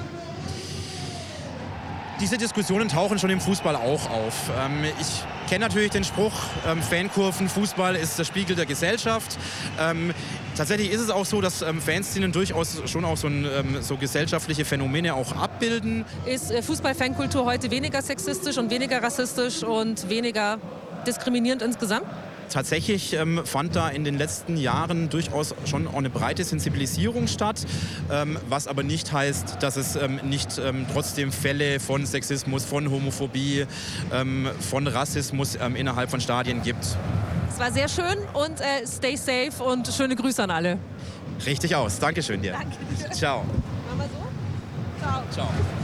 Diese 2.21 2.39
Diskussionen 2.39 2.89
tauchen 2.89 3.19
schon 3.19 3.31
im 3.31 3.41
Fußball 3.41 3.75
auch 3.75 4.09
auf. 4.09 4.51
Ähm, 4.57 4.85
ich 5.01 5.25
kenne 5.49 5.65
natürlich 5.65 5.91
den 5.91 6.05
Spruch, 6.05 6.33
ähm, 6.67 6.81
Fankurven, 6.81 7.49
Fußball 7.49 7.97
ist 7.97 8.19
der 8.19 8.25
Spiegel 8.25 8.55
der 8.55 8.67
Gesellschaft. 8.67 9.37
Ähm, 9.81 10.15
tatsächlich 10.57 10.93
ist 10.93 11.01
es 11.01 11.11
auch 11.11 11.27
so, 11.27 11.41
dass 11.41 11.63
ähm, 11.63 11.81
Fanszenen 11.81 12.31
durchaus 12.31 12.83
schon 12.87 13.05
auch 13.05 13.17
so, 13.17 13.27
ein, 13.27 13.45
ähm, 13.45 13.83
so, 13.83 13.97
gesellschaftliche 13.97 14.65
Phänomene 14.65 15.15
auch 15.15 15.37
abbilden. 15.37 16.05
Ist 16.25 16.53
äh, 16.53 16.63
Fußball-Fankultur 16.63 17.45
heute 17.47 17.71
weniger 17.73 18.01
sexistisch 18.01 18.59
und 18.59 18.71
weniger 18.71 19.03
rassistisch 19.03 19.65
und 19.65 20.09
weniger 20.09 20.59
diskriminierend 21.07 21.63
insgesamt? 21.63 22.07
Tatsächlich 22.49 23.15
ähm, 23.15 23.43
fand 23.45 23.77
da 23.77 23.89
in 23.89 24.05
den 24.05 24.17
letzten 24.17 24.57
Jahren 24.57 25.11
durchaus 25.11 25.55
schon 25.65 25.87
auch 25.87 25.95
eine 25.95 26.11
breite 26.11 26.45
Sensibilisierung 26.45 27.27
statt, 27.27 27.65
ähm, 28.11 28.39
was 28.49 28.67
aber 28.67 28.83
nicht 28.83 29.13
heißt, 29.13 29.57
dass 29.61 29.77
es 29.77 29.97
ähm, 29.97 30.21
nicht 30.25 30.59
ähm, 30.59 30.87
trotzdem 30.93 31.33
Fälle 31.33 31.81
von 31.81 32.07
Sexismus, 32.07 32.65
von 32.65 32.91
Homophobie, 32.91 33.67
ähm, 34.13 34.49
von 34.61 34.87
Rassismus 34.87 35.57
ähm, 35.61 35.77
innerhalb 35.77 36.11
von 36.11 36.21
Stadien 36.21 36.63
gibt. 36.63 36.85
Es 37.49 37.59
war 37.59 37.71
sehr 37.71 37.89
schön 37.89 38.19
und 38.33 38.61
äh, 38.61 38.87
stay 38.87 39.17
safe 39.17 39.63
und 39.63 39.87
schöne 39.89 40.17
Grüße 40.17 40.43
an 40.43 40.51
alle. 40.51 40.79
Richtig 41.47 41.75
aus. 41.75 41.99
Dankeschön 41.99 42.43
dir. 42.43 42.53
Danke. 42.53 43.15
Ciao. 43.15 43.45
Machen 43.45 43.99
wir 43.99 44.07
so? 44.07 45.03
Ciao. 45.05 45.23
Ciao. 45.31 45.84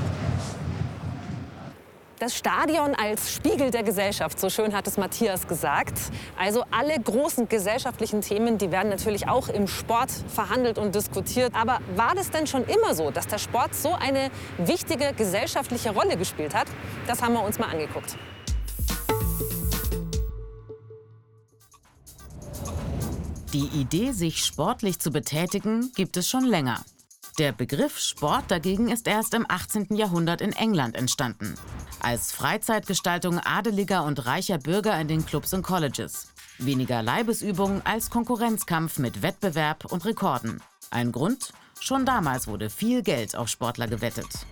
Das 2.20 2.36
Stadion 2.36 2.94
als 2.94 3.32
Spiegel 3.32 3.70
der 3.70 3.82
Gesellschaft, 3.82 4.38
so 4.38 4.50
schön 4.50 4.74
hat 4.74 4.86
es 4.86 4.98
Matthias 4.98 5.48
gesagt. 5.48 5.98
Also 6.38 6.64
alle 6.70 7.00
großen 7.00 7.48
gesellschaftlichen 7.48 8.20
Themen, 8.20 8.58
die 8.58 8.70
werden 8.70 8.90
natürlich 8.90 9.26
auch 9.26 9.48
im 9.48 9.66
Sport 9.66 10.10
verhandelt 10.28 10.76
und 10.76 10.94
diskutiert. 10.94 11.54
Aber 11.54 11.78
war 11.96 12.14
das 12.14 12.30
denn 12.30 12.46
schon 12.46 12.64
immer 12.64 12.94
so, 12.94 13.10
dass 13.10 13.26
der 13.26 13.38
Sport 13.38 13.74
so 13.74 13.94
eine 13.94 14.30
wichtige 14.58 15.14
gesellschaftliche 15.14 15.94
Rolle 15.94 16.18
gespielt 16.18 16.52
hat? 16.54 16.66
Das 17.06 17.22
haben 17.22 17.32
wir 17.32 17.42
uns 17.42 17.58
mal 17.58 17.70
angeguckt. 17.70 18.18
Die 23.54 23.80
Idee, 23.80 24.12
sich 24.12 24.44
sportlich 24.44 24.98
zu 24.98 25.10
betätigen, 25.10 25.90
gibt 25.96 26.18
es 26.18 26.28
schon 26.28 26.44
länger. 26.44 26.84
Der 27.38 27.52
Begriff 27.52 27.98
Sport 27.98 28.50
dagegen 28.50 28.90
ist 28.90 29.06
erst 29.06 29.32
im 29.32 29.46
18. 29.48 29.96
Jahrhundert 29.96 30.42
in 30.42 30.52
England 30.52 30.94
entstanden. 30.94 31.54
Als 32.00 32.32
Freizeitgestaltung 32.32 33.38
adeliger 33.38 34.04
und 34.04 34.24
reicher 34.24 34.58
Bürger 34.58 34.98
in 34.98 35.06
den 35.06 35.26
Clubs 35.26 35.52
und 35.52 35.62
Colleges. 35.62 36.28
Weniger 36.58 37.02
Leibesübung 37.02 37.82
als 37.84 38.10
Konkurrenzkampf 38.10 38.98
mit 38.98 39.22
Wettbewerb 39.22 39.84
und 39.84 40.04
Rekorden. 40.04 40.62
Ein 40.90 41.12
Grund? 41.12 41.52
Schon 41.78 42.06
damals 42.06 42.46
wurde 42.48 42.70
viel 42.70 43.02
Geld 43.02 43.36
auf 43.36 43.48
Sportler 43.48 43.86
gewettet. 43.86 44.46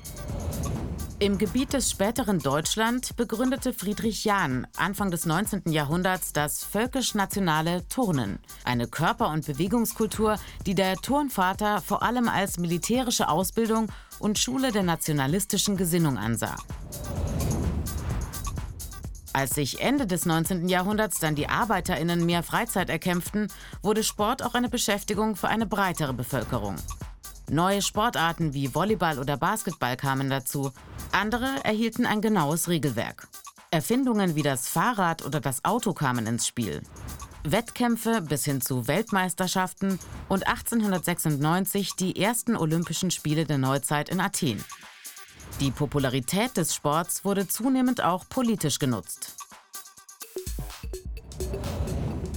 Im 1.21 1.37
Gebiet 1.37 1.73
des 1.73 1.91
späteren 1.91 2.39
Deutschland 2.39 3.17
begründete 3.17 3.73
Friedrich 3.73 4.25
Jahn 4.25 4.69
Anfang 4.77 5.11
des 5.11 5.27
19. 5.27 5.63
Jahrhunderts 5.73 6.33
das 6.33 6.63
völkisch-nationale 6.63 7.89
Turnen, 7.89 8.39
eine 8.65 8.87
Körper- 8.87 9.31
und 9.31 9.45
Bewegungskultur, 9.45 10.39
die 10.65 10.77
der 10.77 10.95
Turnvater 10.95 11.81
vor 11.81 12.05
allem 12.05 12.29
als 12.29 12.59
militärische 12.59 13.29
Ausbildung 13.29 13.89
und 14.21 14.39
Schule 14.39 14.71
der 14.71 14.85
nationalistischen 14.85 15.77
Gesinnung 15.77 16.19
ansah. 16.19 16.57
Als 19.33 19.51
sich 19.51 19.81
Ende 19.81 20.07
des 20.07 20.27
19. 20.27 20.69
Jahrhunderts 20.69 21.19
dann 21.19 21.35
die 21.35 21.49
ArbeiterInnen 21.49 22.25
mehr 22.25 22.43
Freizeit 22.43 22.91
erkämpften, 22.91 23.49
wurde 23.83 24.03
Sport 24.03 24.43
auch 24.43 24.55
eine 24.55 24.69
Beschäftigung 24.69 25.37
für 25.37 25.49
eine 25.49 25.67
breitere 25.67 26.15
Bevölkerung. 26.15 26.77
Neue 27.51 27.83
Sportarten 27.83 28.53
wie 28.53 28.75
Volleyball 28.75 29.19
oder 29.19 29.37
Basketball 29.37 29.97
kamen 29.97 30.29
dazu. 30.29 30.73
Andere 31.13 31.49
erhielten 31.65 32.05
ein 32.05 32.21
genaues 32.21 32.69
Regelwerk. 32.69 33.29
Erfindungen 33.71 34.35
wie 34.35 34.43
das 34.43 34.69
Fahrrad 34.69 35.25
oder 35.25 35.41
das 35.41 35.65
Auto 35.65 35.93
kamen 35.93 36.27
ins 36.27 36.47
Spiel. 36.47 36.83
Wettkämpfe 37.45 38.21
bis 38.23 38.45
hin 38.45 38.61
zu 38.61 38.89
Weltmeisterschaften 38.89 39.99
und 40.29 40.47
1896 40.47 41.97
die 41.97 42.21
ersten 42.21 42.57
Olympischen 42.57 43.11
Spiele 43.11 43.45
der 43.45 43.59
Neuzeit 43.59 44.09
in 44.09 44.21
Athen. 44.21 44.63
Die 45.61 45.73
Popularität 45.73 46.57
des 46.57 46.73
Sports 46.73 47.25
wurde 47.25 47.49
zunehmend 47.49 48.05
auch 48.05 48.29
politisch 48.29 48.79
genutzt. 48.79 49.35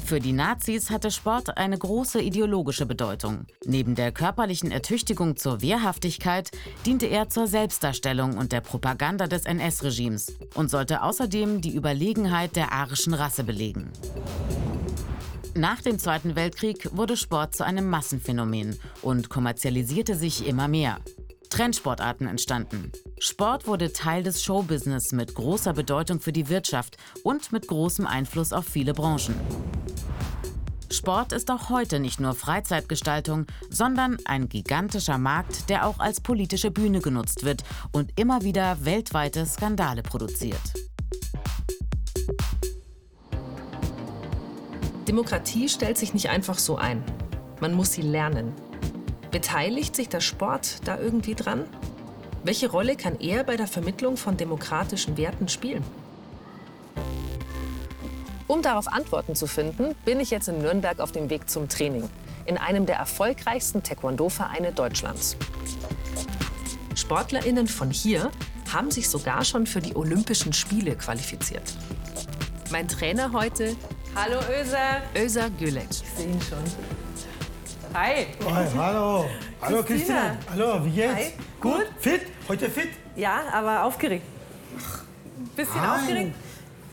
Für 0.03 0.19
die 0.19 0.33
Nazis 0.33 0.89
hatte 0.89 1.11
Sport 1.11 1.55
eine 1.55 1.77
große 1.77 2.19
ideologische 2.19 2.87
Bedeutung. 2.87 3.45
Neben 3.63 3.93
der 3.93 4.11
körperlichen 4.11 4.71
Ertüchtigung 4.71 5.37
zur 5.37 5.61
Wehrhaftigkeit 5.61 6.49
diente 6.85 7.05
er 7.05 7.29
zur 7.29 7.45
Selbstdarstellung 7.45 8.37
und 8.37 8.51
der 8.51 8.61
Propaganda 8.61 9.27
des 9.27 9.45
NS-Regimes 9.45 10.33
und 10.55 10.71
sollte 10.71 11.03
außerdem 11.03 11.61
die 11.61 11.75
Überlegenheit 11.75 12.55
der 12.55 12.71
arischen 12.73 13.13
Rasse 13.13 13.43
belegen. 13.43 13.91
Nach 15.53 15.81
dem 15.81 15.99
Zweiten 15.99 16.35
Weltkrieg 16.35 16.89
wurde 16.91 17.15
Sport 17.15 17.55
zu 17.55 17.63
einem 17.63 17.87
Massenphänomen 17.87 18.79
und 19.03 19.29
kommerzialisierte 19.29 20.15
sich 20.15 20.47
immer 20.47 20.67
mehr. 20.67 20.97
Trendsportarten 21.51 22.27
entstanden. 22.27 22.91
Sport 23.19 23.67
wurde 23.67 23.91
Teil 23.91 24.23
des 24.23 24.41
Showbusiness 24.41 25.11
mit 25.11 25.35
großer 25.35 25.73
Bedeutung 25.73 26.21
für 26.21 26.31
die 26.31 26.47
Wirtschaft 26.49 26.97
und 27.23 27.51
mit 27.51 27.67
großem 27.67 28.07
Einfluss 28.07 28.53
auf 28.53 28.65
viele 28.65 28.93
Branchen. 28.93 29.35
Sport 30.89 31.33
ist 31.33 31.51
auch 31.51 31.69
heute 31.69 31.99
nicht 31.99 32.19
nur 32.19 32.33
Freizeitgestaltung, 32.33 33.47
sondern 33.69 34.17
ein 34.25 34.47
gigantischer 34.47 35.17
Markt, 35.17 35.69
der 35.69 35.87
auch 35.87 35.99
als 35.99 36.21
politische 36.21 36.71
Bühne 36.71 36.99
genutzt 36.99 37.43
wird 37.43 37.63
und 37.91 38.17
immer 38.19 38.43
wieder 38.43 38.83
weltweite 38.85 39.45
Skandale 39.45 40.03
produziert. 40.03 40.61
Demokratie 45.07 45.67
stellt 45.67 45.97
sich 45.97 46.13
nicht 46.13 46.29
einfach 46.29 46.57
so 46.57 46.77
ein. 46.77 47.03
Man 47.59 47.73
muss 47.73 47.91
sie 47.91 48.03
lernen. 48.03 48.53
Beteiligt 49.31 49.95
sich 49.95 50.09
der 50.09 50.19
Sport 50.19 50.85
da 50.85 50.99
irgendwie 50.99 51.35
dran? 51.35 51.63
Welche 52.43 52.69
Rolle 52.69 52.97
kann 52.97 53.17
er 53.19 53.45
bei 53.45 53.55
der 53.55 53.67
Vermittlung 53.67 54.17
von 54.17 54.35
demokratischen 54.35 55.15
Werten 55.15 55.47
spielen? 55.47 55.83
Um 58.47 58.61
darauf 58.61 58.89
Antworten 58.89 59.33
zu 59.33 59.47
finden, 59.47 59.95
bin 60.03 60.19
ich 60.19 60.31
jetzt 60.31 60.49
in 60.49 60.59
Nürnberg 60.59 60.99
auf 60.99 61.13
dem 61.13 61.29
Weg 61.29 61.49
zum 61.49 61.69
Training. 61.69 62.09
In 62.45 62.57
einem 62.57 62.85
der 62.85 62.97
erfolgreichsten 62.97 63.83
Taekwondo-Vereine 63.83 64.73
Deutschlands. 64.73 65.37
SportlerInnen 66.95 67.67
von 67.67 67.89
hier 67.89 68.31
haben 68.73 68.91
sich 68.91 69.07
sogar 69.07 69.45
schon 69.45 69.65
für 69.65 69.79
die 69.79 69.95
Olympischen 69.95 70.51
Spiele 70.51 70.97
qualifiziert. 70.97 71.73
Mein 72.69 72.89
Trainer 72.89 73.31
heute. 73.31 73.77
Hallo 74.13 74.39
Öser. 74.59 75.01
Öser 75.15 75.49
Gülek. 75.51 75.87
Ich 75.89 76.03
sehe 76.17 76.27
ihn 76.27 76.41
schon. 76.41 77.00
Hi. 77.93 78.27
Hi, 78.45 78.67
hallo. 78.77 79.25
Hallo 79.61 79.83
Christina. 79.83 80.37
Hallo, 80.49 80.85
wie 80.85 80.91
geht's? 80.91 81.13
Hi. 81.13 81.33
Gut? 81.59 81.87
Fit? 81.99 82.21
Heute 82.47 82.69
fit? 82.69 82.89
Ja, 83.15 83.41
aber 83.51 83.83
aufgeregt. 83.83 84.23
Bisschen 85.55 85.75
Nein. 85.75 85.89
aufgeregt? 85.89 86.35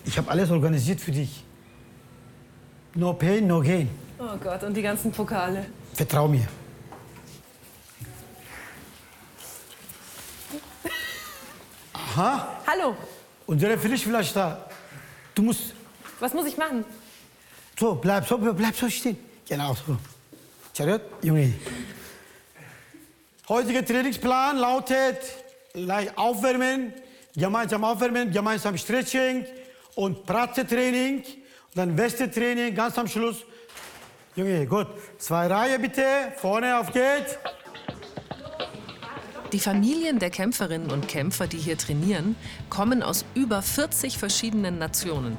Ich 0.04 0.18
habe 0.18 0.30
alles 0.30 0.50
organisiert 0.50 1.00
für 1.00 1.12
dich. 1.12 1.44
No 2.94 3.12
pain, 3.12 3.46
no 3.46 3.60
gain. 3.60 3.88
Oh 4.18 4.36
Gott, 4.42 4.64
und 4.64 4.74
die 4.74 4.82
ganzen 4.82 5.12
Pokale. 5.12 5.66
Vertrau 5.94 6.26
mir. 6.26 6.48
Aha. 11.92 12.60
Hallo. 12.66 12.96
Und 13.46 13.62
der 13.62 13.78
Frisch 13.78 14.04
da. 14.34 14.64
Du 15.34 15.42
musst 15.42 15.74
Was 16.18 16.34
muss 16.34 16.46
ich 16.46 16.56
machen? 16.56 16.84
so, 17.78 17.94
bleib 17.94 18.26
so, 18.26 18.36
bleib 18.38 18.74
so 18.74 18.88
stehen. 18.88 19.16
Genau 19.48 19.74
so. 19.74 19.96
Chariot, 20.78 21.02
Junge. 21.22 21.54
Heutiger 23.48 23.84
Trainingsplan 23.84 24.58
lautet 24.58 25.18
leicht 25.74 26.16
aufwärmen, 26.16 26.92
gemeinsam 27.34 27.82
aufwärmen, 27.82 28.30
gemeinsam 28.30 28.78
Stretching 28.78 29.44
und 29.96 30.24
Pratze-Training. 30.24 31.16
Und 31.16 31.74
dann 31.74 31.98
Weste-Training 31.98 32.76
ganz 32.76 32.96
am 32.96 33.08
Schluss. 33.08 33.38
Junge, 34.36 34.68
gut. 34.68 34.86
Zwei 35.18 35.48
Reihe 35.48 35.80
bitte. 35.80 36.04
Vorne 36.36 36.78
auf 36.78 36.92
geht's. 36.92 37.36
Die 39.52 39.58
Familien 39.58 40.20
der 40.20 40.30
Kämpferinnen 40.30 40.92
und 40.92 41.08
Kämpfer, 41.08 41.48
die 41.48 41.58
hier 41.58 41.76
trainieren, 41.76 42.36
kommen 42.70 43.02
aus 43.02 43.24
über 43.34 43.62
40 43.62 44.16
verschiedenen 44.16 44.78
Nationen. 44.78 45.38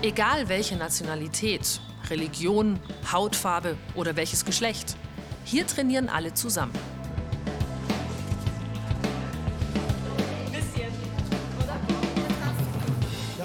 Egal 0.00 0.48
welche 0.48 0.76
Nationalität, 0.76 1.82
Religion, 2.10 2.78
Hautfarbe 3.12 3.76
oder 3.94 4.16
welches 4.16 4.44
Geschlecht, 4.44 4.96
hier 5.44 5.66
trainieren 5.66 6.08
alle 6.08 6.34
zusammen. 6.34 6.72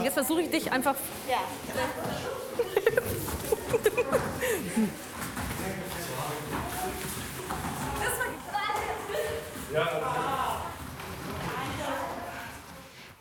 Jetzt 0.03 0.13
versuche 0.13 0.41
ich 0.41 0.49
dich 0.49 0.71
einfach. 0.71 0.95
Ja. 1.29 1.37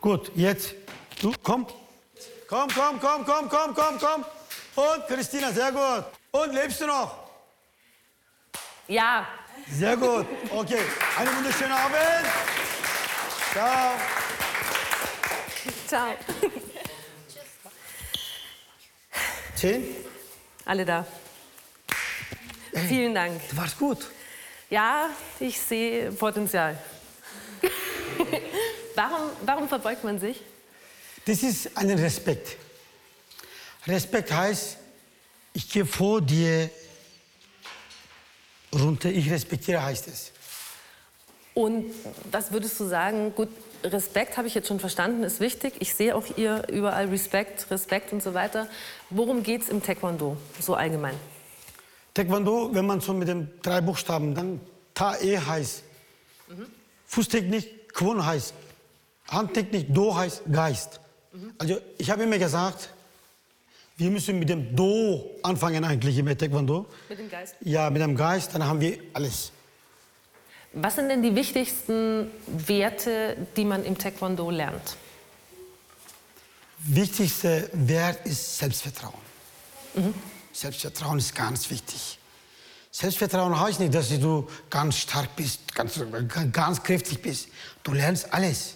Gut, 0.01 0.31
jetzt. 0.35 0.75
Du, 1.21 1.33
komm. 1.41 1.65
Komm, 2.47 2.67
komm, 2.75 2.99
komm, 2.99 3.25
komm, 3.25 3.49
komm, 3.49 3.73
komm, 3.73 3.97
komm. 3.99 4.25
Und 4.75 5.07
Christina, 5.07 5.51
sehr 5.51 5.71
gut. 5.71 6.05
Und 6.31 6.53
lebst 6.53 6.81
du 6.81 6.87
noch? 6.87 7.17
Ja. 8.87 9.27
Sehr 9.71 9.95
gut. 9.95 10.25
Okay, 10.49 10.81
einen 11.17 11.35
wunderschönen 11.37 11.71
Abend. 11.71 12.27
Ciao. 13.51 13.91
Ciao. 15.87 16.07
Zehn? 19.55 19.95
Alle 20.65 20.85
da. 20.85 21.05
Vielen 22.87 23.13
Dank. 23.13 23.47
Du 23.49 23.57
warst 23.57 23.77
gut. 23.77 24.09
Ja, 24.69 25.09
ich 25.39 25.59
sehe 25.59 26.11
Potenzial. 26.11 26.77
warum, 28.95 29.29
warum 29.45 29.69
verbeugt 29.69 30.03
man 30.03 30.19
sich? 30.19 30.41
Das 31.25 31.43
ist 31.43 31.77
ein 31.77 31.91
Respekt. 31.91 32.57
Respekt 33.87 34.31
heißt, 34.31 34.77
ich 35.53 35.69
gehe 35.69 35.85
vor 35.85 36.21
dir 36.21 36.69
runter, 38.73 39.09
ich 39.09 39.29
respektiere, 39.29 39.83
heißt 39.83 40.07
es. 40.07 40.31
Und 41.53 41.93
was 42.31 42.51
würdest 42.51 42.79
du 42.79 42.85
sagen? 42.85 43.33
Gut, 43.35 43.49
Respekt 43.83 44.37
habe 44.37 44.47
ich 44.47 44.55
jetzt 44.55 44.67
schon 44.67 44.79
verstanden, 44.79 45.23
ist 45.23 45.39
wichtig. 45.39 45.73
Ich 45.79 45.93
sehe 45.93 46.15
auch 46.15 46.25
ihr 46.37 46.67
überall 46.69 47.09
Respekt, 47.09 47.69
Respekt 47.69 48.13
und 48.13 48.23
so 48.23 48.33
weiter. 48.33 48.67
Worum 49.09 49.43
geht 49.43 49.63
es 49.63 49.69
im 49.69 49.83
Taekwondo 49.83 50.37
so 50.59 50.73
allgemein? 50.73 51.15
Taekwondo, 52.13 52.69
wenn 52.73 52.85
man 52.85 53.01
so 53.01 53.13
mit 53.13 53.27
den 53.27 53.49
drei 53.61 53.81
Buchstaben, 53.81 54.33
dann 54.33 54.59
Ta-E 54.93 55.37
heißt 55.37 55.83
mhm. 56.47 56.65
Fußtechnik, 57.05 57.93
Kwon 57.93 58.25
heißt 58.25 58.53
Handtechnik, 59.27 59.93
Do 59.93 60.15
heißt 60.15 60.43
Geist. 60.51 60.99
Mhm. 61.31 61.53
Also 61.57 61.79
ich 61.97 62.09
habe 62.09 62.23
immer 62.23 62.37
gesagt, 62.37 62.89
wir 64.03 64.11
müssen 64.11 64.37
mit 64.37 64.49
dem 64.49 64.75
Do 64.75 65.31
anfangen 65.43 65.85
eigentlich 65.85 66.17
im 66.17 66.27
Taekwondo. 66.37 66.85
Mit 67.07 67.19
dem 67.19 67.29
Geist? 67.29 67.55
Ja, 67.61 67.89
mit 67.89 68.01
dem 68.01 68.17
Geist, 68.17 68.53
dann 68.53 68.65
haben 68.65 68.81
wir 68.81 68.97
alles. 69.13 69.53
Was 70.73 70.95
sind 70.95 71.07
denn 71.07 71.21
die 71.21 71.33
wichtigsten 71.33 72.29
Werte, 72.47 73.37
die 73.55 73.63
man 73.63 73.85
im 73.85 73.97
Taekwondo 73.97 74.49
lernt? 74.49 74.97
Wichtigster 76.79 77.63
Wert 77.71 78.25
ist 78.25 78.57
Selbstvertrauen. 78.57 79.13
Mhm. 79.93 80.13
Selbstvertrauen 80.51 81.19
ist 81.19 81.33
ganz 81.33 81.69
wichtig. 81.69 82.19
Selbstvertrauen 82.91 83.57
heißt 83.57 83.79
nicht, 83.79 83.95
dass 83.95 84.09
du 84.09 84.47
ganz 84.69 84.97
stark 84.97 85.33
bist, 85.37 85.73
ganz, 85.73 85.97
ganz 86.51 86.83
kräftig 86.83 87.21
bist. 87.21 87.47
Du 87.83 87.93
lernst 87.93 88.33
alles. 88.33 88.75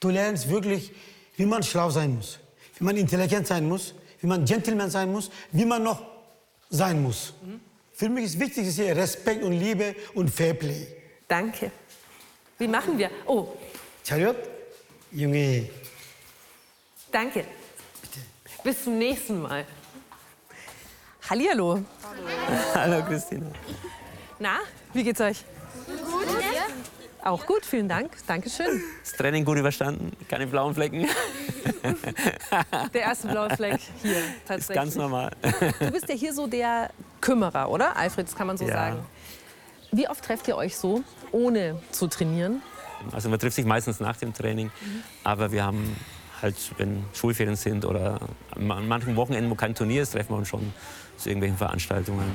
Du 0.00 0.08
lernst 0.08 0.48
wirklich, 0.48 0.92
wie 1.36 1.44
man 1.44 1.62
schlau 1.62 1.90
sein 1.90 2.16
muss, 2.16 2.38
wie 2.78 2.84
man 2.84 2.96
intelligent 2.96 3.46
sein 3.46 3.68
muss, 3.68 3.94
wie 4.22 4.26
man 4.28 4.44
Gentleman 4.44 4.88
sein 4.90 5.10
muss, 5.12 5.30
wie 5.50 5.64
man 5.66 5.82
noch 5.82 6.00
sein 6.70 7.02
muss. 7.02 7.34
Mhm. 7.42 7.60
Für 7.92 8.08
mich 8.08 8.24
ist 8.24 8.40
wichtig, 8.40 8.66
ist 8.68 8.76
hier 8.76 8.96
Respekt 8.96 9.42
und 9.42 9.52
Liebe 9.52 9.94
und 10.14 10.30
Fairplay. 10.30 10.86
Danke. 11.28 11.70
Wie 12.58 12.68
machen 12.68 12.96
wir? 12.96 13.10
Oh. 13.26 13.48
Chariot? 14.04 14.36
Junge. 15.10 15.68
Danke. 17.10 17.44
Bitte. 18.00 18.20
Bis 18.62 18.84
zum 18.84 18.96
nächsten 18.96 19.42
Mal. 19.42 19.66
Hallihallo. 21.28 21.82
Hallo 22.74 23.04
Christina. 23.08 23.46
Na, 24.38 24.60
wie 24.92 25.02
geht's 25.02 25.20
euch? 25.20 25.44
Auch 27.24 27.46
gut, 27.46 27.64
vielen 27.64 27.88
Dank. 27.88 28.10
Dankeschön. 28.26 28.82
Das 29.04 29.12
Training 29.12 29.44
gut 29.44 29.56
überstanden, 29.56 30.10
keine 30.28 30.46
blauen 30.46 30.74
Flecken. 30.74 31.06
Der 32.92 33.00
erste 33.00 33.28
blaue 33.28 33.50
Fleck 33.50 33.78
hier 34.02 34.16
tatsächlich. 34.46 34.58
Ist 34.58 34.74
ganz 34.74 34.94
normal. 34.96 35.30
Du 35.78 35.90
bist 35.92 36.08
ja 36.08 36.14
hier 36.16 36.34
so 36.34 36.48
der 36.48 36.90
Kümmerer, 37.20 37.70
oder? 37.70 37.96
Alfred, 37.96 38.26
das 38.26 38.34
kann 38.34 38.48
man 38.48 38.56
so 38.56 38.66
ja. 38.66 38.72
sagen. 38.72 39.06
Wie 39.92 40.08
oft 40.08 40.24
trefft 40.24 40.48
ihr 40.48 40.56
euch 40.56 40.76
so, 40.76 41.04
ohne 41.30 41.80
zu 41.92 42.08
trainieren? 42.08 42.60
Also 43.12 43.28
man 43.28 43.38
trifft 43.38 43.56
sich 43.56 43.66
meistens 43.66 44.00
nach 44.00 44.16
dem 44.16 44.32
Training, 44.34 44.66
mhm. 44.66 45.02
aber 45.22 45.52
wir 45.52 45.64
haben 45.64 45.96
halt, 46.40 46.56
wenn 46.78 47.04
Schulferien 47.12 47.56
sind 47.56 47.84
oder 47.84 48.18
an 48.50 48.88
manchen 48.88 49.14
Wochenenden, 49.16 49.50
wo 49.50 49.54
kein 49.54 49.74
Turnier 49.74 50.02
ist, 50.02 50.12
treffen 50.12 50.30
wir 50.30 50.38
uns 50.38 50.48
schon 50.48 50.72
zu 51.16 51.28
irgendwelchen 51.28 51.58
Veranstaltungen. 51.58 52.32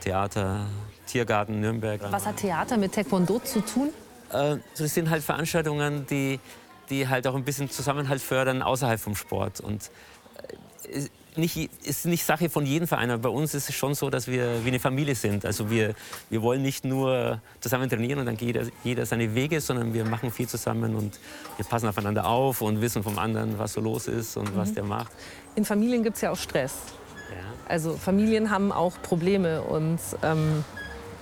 Theater, 0.00 0.66
Tiergarten, 1.06 1.60
Nürnberg. 1.60 2.00
Was 2.10 2.26
hat 2.26 2.38
Theater 2.38 2.76
mit 2.76 2.94
Taekwondo 2.94 3.38
zu 3.40 3.60
tun? 3.60 3.90
Äh, 4.32 4.56
das 4.76 4.94
sind 4.94 5.10
halt 5.10 5.22
Veranstaltungen, 5.22 6.06
die, 6.06 6.40
die 6.88 7.08
halt 7.08 7.26
auch 7.26 7.34
ein 7.34 7.44
bisschen 7.44 7.70
Zusammenhalt 7.70 8.20
fördern 8.20 8.62
außerhalb 8.62 9.00
vom 9.00 9.14
Sport. 9.14 9.60
Und 9.60 9.90
äh, 10.92 11.08
nicht, 11.36 11.70
ist 11.84 12.06
nicht 12.06 12.24
Sache 12.24 12.50
von 12.50 12.66
jedem 12.66 12.88
Verein, 12.88 13.10
aber 13.10 13.22
bei 13.22 13.28
uns 13.28 13.54
ist 13.54 13.68
es 13.68 13.74
schon 13.74 13.94
so, 13.94 14.10
dass 14.10 14.26
wir 14.26 14.64
wie 14.64 14.68
eine 14.68 14.80
Familie 14.80 15.14
sind. 15.14 15.44
Also 15.44 15.70
wir, 15.70 15.94
wir 16.28 16.42
wollen 16.42 16.62
nicht 16.62 16.84
nur 16.84 17.40
zusammen 17.60 17.88
trainieren 17.88 18.18
und 18.18 18.26
dann 18.26 18.36
geht 18.36 18.48
jeder, 18.48 18.66
jeder 18.84 19.06
seine 19.06 19.34
Wege, 19.34 19.60
sondern 19.60 19.94
wir 19.94 20.04
machen 20.04 20.30
viel 20.30 20.48
zusammen 20.48 20.94
und 20.94 21.18
wir 21.56 21.64
passen 21.64 21.88
aufeinander 21.88 22.26
auf 22.26 22.60
und 22.62 22.80
wissen 22.80 23.02
vom 23.02 23.18
anderen, 23.18 23.58
was 23.58 23.74
so 23.74 23.80
los 23.80 24.08
ist 24.08 24.36
und 24.36 24.54
mhm. 24.54 24.58
was 24.58 24.74
der 24.74 24.84
macht. 24.84 25.12
In 25.54 25.64
Familien 25.64 26.02
gibt 26.02 26.16
es 26.16 26.22
ja 26.22 26.30
auch 26.30 26.36
Stress. 26.36 26.74
Ja. 27.30 27.36
Also 27.68 27.96
Familien 27.96 28.50
haben 28.50 28.72
auch 28.72 29.00
Probleme 29.02 29.62
und 29.62 30.00
ähm, 30.22 30.64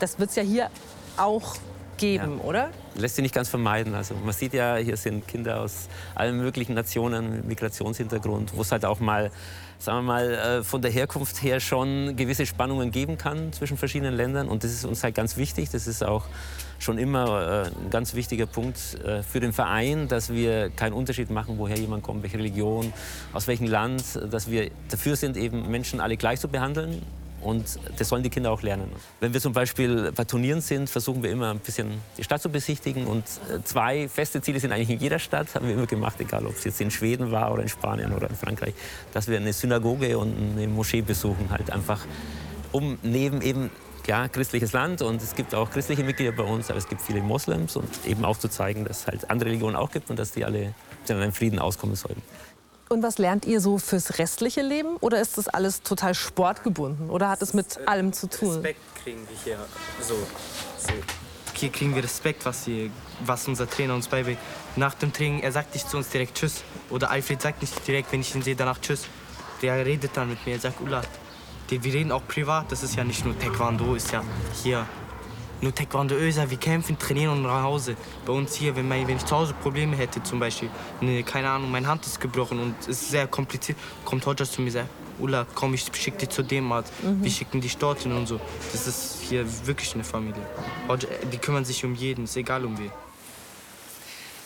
das 0.00 0.18
wird 0.18 0.30
es 0.30 0.36
ja 0.36 0.42
hier 0.42 0.70
auch 1.16 1.56
geben, 1.98 2.38
ja. 2.38 2.44
oder? 2.44 2.70
Lässt 2.98 3.16
sich 3.16 3.22
nicht 3.22 3.34
ganz 3.34 3.48
vermeiden. 3.48 3.94
Also 3.94 4.14
man 4.14 4.34
sieht 4.34 4.54
ja, 4.54 4.76
hier 4.76 4.96
sind 4.96 5.26
Kinder 5.26 5.60
aus 5.60 5.88
allen 6.14 6.36
möglichen 6.36 6.74
Nationen 6.74 7.30
mit 7.30 7.46
Migrationshintergrund, 7.46 8.56
wo 8.56 8.62
es 8.62 8.72
halt 8.72 8.84
auch 8.84 9.00
mal 9.00 9.30
sagen 9.78 9.98
wir 9.98 10.02
mal, 10.02 10.32
äh, 10.32 10.62
von 10.64 10.82
der 10.82 10.90
Herkunft 10.90 11.42
her 11.42 11.60
schon 11.60 12.16
gewisse 12.16 12.46
Spannungen 12.46 12.90
geben 12.90 13.16
kann 13.16 13.52
zwischen 13.52 13.76
verschiedenen 13.76 14.14
Ländern. 14.14 14.48
Und 14.48 14.64
das 14.64 14.72
ist 14.72 14.84
uns 14.84 15.04
halt 15.04 15.14
ganz 15.14 15.36
wichtig. 15.36 15.70
Das 15.70 15.86
ist 15.86 16.02
auch 16.04 16.24
schon 16.78 16.98
immer 16.98 17.64
äh, 17.66 17.84
ein 17.84 17.90
ganz 17.90 18.14
wichtiger 18.14 18.46
Punkt 18.46 18.78
äh, 19.04 19.22
für 19.22 19.40
den 19.40 19.52
Verein, 19.52 20.08
dass 20.08 20.30
wir 20.30 20.70
keinen 20.70 20.92
Unterschied 20.92 21.30
machen, 21.30 21.58
woher 21.58 21.76
jemand 21.76 22.02
kommt, 22.02 22.22
welche 22.22 22.38
Religion, 22.38 22.92
aus 23.32 23.46
welchem 23.46 23.66
Land, 23.66 24.02
dass 24.30 24.50
wir 24.50 24.70
dafür 24.90 25.16
sind, 25.16 25.36
eben 25.36 25.70
Menschen 25.70 26.00
alle 26.00 26.16
gleich 26.16 26.40
zu 26.40 26.48
behandeln 26.48 27.02
und 27.40 27.78
das 27.96 28.08
sollen 28.08 28.22
die 28.22 28.30
Kinder 28.30 28.50
auch 28.50 28.62
lernen. 28.62 28.90
Wenn 29.20 29.32
wir 29.32 29.40
zum 29.40 29.52
Beispiel 29.52 30.12
bei 30.12 30.24
Turnieren 30.24 30.60
sind, 30.60 30.90
versuchen 30.90 31.22
wir 31.22 31.30
immer 31.30 31.50
ein 31.50 31.60
bisschen 31.60 32.00
die 32.16 32.24
Stadt 32.24 32.42
zu 32.42 32.48
besichtigen. 32.50 33.06
Und 33.06 33.24
äh, 33.24 33.62
zwei 33.64 34.08
feste 34.08 34.40
Ziele 34.40 34.60
sind 34.60 34.72
eigentlich 34.72 34.90
in 34.90 34.98
jeder 34.98 35.18
Stadt, 35.18 35.54
haben 35.54 35.66
wir 35.66 35.74
immer 35.74 35.86
gemacht, 35.86 36.16
egal 36.20 36.46
ob 36.46 36.56
es 36.56 36.64
jetzt 36.64 36.80
in 36.80 36.90
Schweden 36.90 37.30
war 37.30 37.52
oder 37.52 37.62
in 37.62 37.68
Spanien 37.68 38.12
oder 38.12 38.28
in 38.28 38.36
Frankreich, 38.36 38.74
dass 39.12 39.28
wir 39.28 39.36
eine 39.36 39.52
Synagoge 39.52 40.18
und 40.18 40.34
eine 40.56 40.68
Moschee 40.68 41.02
besuchen, 41.02 41.50
halt 41.50 41.70
einfach, 41.70 42.04
um 42.72 42.98
neben 43.02 43.40
eben 43.42 43.70
ja, 44.08 44.26
christliches 44.26 44.72
Land 44.72 45.02
und 45.02 45.22
es 45.22 45.34
gibt 45.34 45.54
auch 45.54 45.70
christliche 45.70 46.02
Mitglieder 46.02 46.32
bei 46.32 46.42
uns, 46.42 46.70
aber 46.70 46.78
es 46.78 46.88
gibt 46.88 47.02
viele 47.02 47.20
Moslems 47.20 47.76
und 47.76 47.88
eben 48.06 48.24
auch 48.24 48.38
zu 48.38 48.48
zeigen, 48.48 48.84
dass 48.86 49.00
es 49.00 49.06
halt 49.06 49.30
andere 49.30 49.50
Religionen 49.50 49.76
auch 49.76 49.90
gibt 49.90 50.08
und 50.08 50.18
dass 50.18 50.32
die 50.32 50.44
alle 50.46 50.74
in 51.06 51.16
einem 51.16 51.32
Frieden 51.32 51.58
auskommen 51.58 51.94
sollten. 51.94 52.22
Und 52.88 53.02
was 53.02 53.18
lernt 53.18 53.44
ihr 53.44 53.60
so 53.60 53.78
fürs 53.78 54.18
restliche 54.18 54.62
Leben? 54.62 54.96
Oder 55.00 55.20
ist 55.20 55.36
das 55.36 55.48
alles 55.48 55.82
total 55.82 56.14
sportgebunden? 56.14 57.10
Oder 57.10 57.28
hat 57.28 57.42
es 57.42 57.52
mit 57.52 57.76
äh, 57.76 57.84
allem 57.86 58.12
zu 58.12 58.28
tun? 58.28 58.54
Respekt 58.54 58.80
kriegen 59.02 59.28
wir 59.28 59.36
hier. 59.44 59.58
So, 60.00 60.14
so. 60.14 60.92
Hier 61.54 61.70
kriegen 61.70 61.94
wir 61.94 62.04
Respekt, 62.04 62.46
was, 62.46 62.64
hier, 62.64 62.90
was 63.24 63.46
unser 63.48 63.68
Trainer 63.68 63.94
uns 63.94 64.06
beibringt. 64.08 64.38
Nach 64.76 64.94
dem 64.94 65.12
Training, 65.12 65.40
er 65.40 65.52
sagt 65.52 65.74
nicht 65.74 65.90
zu 65.90 65.96
uns 65.96 66.08
direkt 66.08 66.36
Tschüss. 66.36 66.62
Oder 66.88 67.10
Alfred 67.10 67.42
sagt 67.42 67.60
nicht 67.60 67.86
direkt, 67.86 68.12
wenn 68.12 68.20
ich 68.20 68.34
ihn 68.34 68.42
sehe, 68.42 68.54
danach 68.54 68.80
Tschüss. 68.80 69.06
Der 69.60 69.84
redet 69.84 70.16
dann 70.16 70.28
mit 70.28 70.46
mir, 70.46 70.52
er 70.52 70.60
sagt 70.60 70.80
Ulla. 70.80 71.02
wir 71.68 71.92
reden 71.92 72.12
auch 72.12 72.26
privat, 72.28 72.70
das 72.70 72.84
ist 72.84 72.94
ja 72.94 73.02
nicht 73.02 73.24
nur 73.24 73.36
Taekwondo, 73.36 73.96
ist 73.96 74.12
ja 74.12 74.22
hier 74.62 74.86
nur 75.60 75.74
Taekwondo 75.74 76.14
Öser, 76.14 76.50
wir 76.50 76.56
kämpfen, 76.56 76.98
trainieren 76.98 77.32
und 77.32 77.42
nach 77.42 77.62
Hause. 77.62 77.96
Bei 78.24 78.32
uns 78.32 78.54
hier, 78.54 78.76
wenn, 78.76 78.88
mein, 78.88 79.06
wenn 79.08 79.16
ich 79.16 79.24
zu 79.24 79.36
Hause 79.36 79.54
Probleme 79.54 79.96
hätte, 79.96 80.22
zum 80.22 80.38
Beispiel, 80.38 80.70
ne, 81.00 81.22
keine 81.22 81.50
Ahnung, 81.50 81.70
meine 81.70 81.86
Hand 81.86 82.06
ist 82.06 82.20
gebrochen 82.20 82.60
und 82.60 82.74
es 82.82 83.02
ist 83.02 83.10
sehr 83.10 83.26
kompliziert, 83.26 83.78
kommt 84.04 84.24
Hodjas 84.26 84.52
zu 84.52 84.60
mir 84.60 84.68
und 84.68 84.72
sagt, 84.72 84.88
Ulla, 85.18 85.46
komm, 85.54 85.74
ich 85.74 85.90
schick 85.94 86.16
dich 86.18 86.28
zu 86.28 86.42
dem 86.42 86.70
Arzt. 86.70 86.92
Mhm. 87.02 87.24
Wir 87.24 87.30
schicken 87.30 87.60
dich 87.60 87.76
dorthin 87.76 88.12
und 88.12 88.26
so. 88.26 88.40
Das 88.72 88.86
ist 88.86 89.18
hier 89.28 89.44
wirklich 89.66 89.92
eine 89.94 90.04
Familie. 90.04 90.40
Die 91.32 91.38
kümmern 91.38 91.64
sich 91.64 91.84
um 91.84 91.94
jeden, 91.94 92.24
ist 92.24 92.36
egal 92.36 92.64
um 92.64 92.78
wen. 92.78 92.90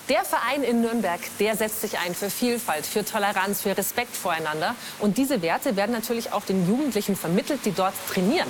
Der 0.08 0.24
Verein 0.24 0.64
in 0.64 0.80
Nürnberg, 0.80 1.20
der 1.38 1.56
setzt 1.56 1.80
sich 1.80 1.98
ein 1.98 2.14
für 2.14 2.28
Vielfalt, 2.28 2.84
für 2.84 3.04
Toleranz, 3.04 3.60
für 3.60 3.76
Respekt 3.76 4.16
voreinander. 4.16 4.74
Und 4.98 5.16
diese 5.16 5.42
Werte 5.42 5.76
werden 5.76 5.92
natürlich 5.92 6.32
auch 6.32 6.44
den 6.44 6.66
Jugendlichen 6.66 7.14
vermittelt, 7.16 7.60
die 7.64 7.72
dort 7.72 7.94
trainieren. 8.12 8.48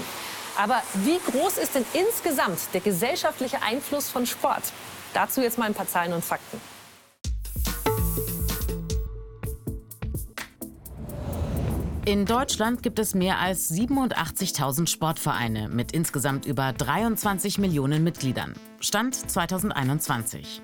Aber 0.57 0.83
wie 1.05 1.19
groß 1.19 1.59
ist 1.59 1.75
denn 1.75 1.85
insgesamt 1.93 2.59
der 2.75 2.81
gesellschaftliche 2.81 3.63
Einfluss 3.63 4.11
von 4.11 4.27
Sport? 4.27 4.73
Dazu 5.15 5.41
jetzt 5.41 5.59
mal 5.59 5.67
ein 5.67 5.75
paar 5.75 5.89
Zahlen 5.89 6.13
und 6.13 6.25
Fakten. 6.25 6.61
In 12.05 12.27
Deutschland 12.27 12.83
gibt 12.83 12.99
es 12.99 13.15
mehr 13.15 13.39
als 13.39 13.71
87.000 13.71 14.89
Sportvereine 14.89 15.69
mit 15.69 15.93
insgesamt 15.93 16.47
über 16.47 16.73
23 16.73 17.59
Millionen 17.59 18.03
Mitgliedern. 18.03 18.55
Stand 18.81 19.15
2021. 19.15 20.61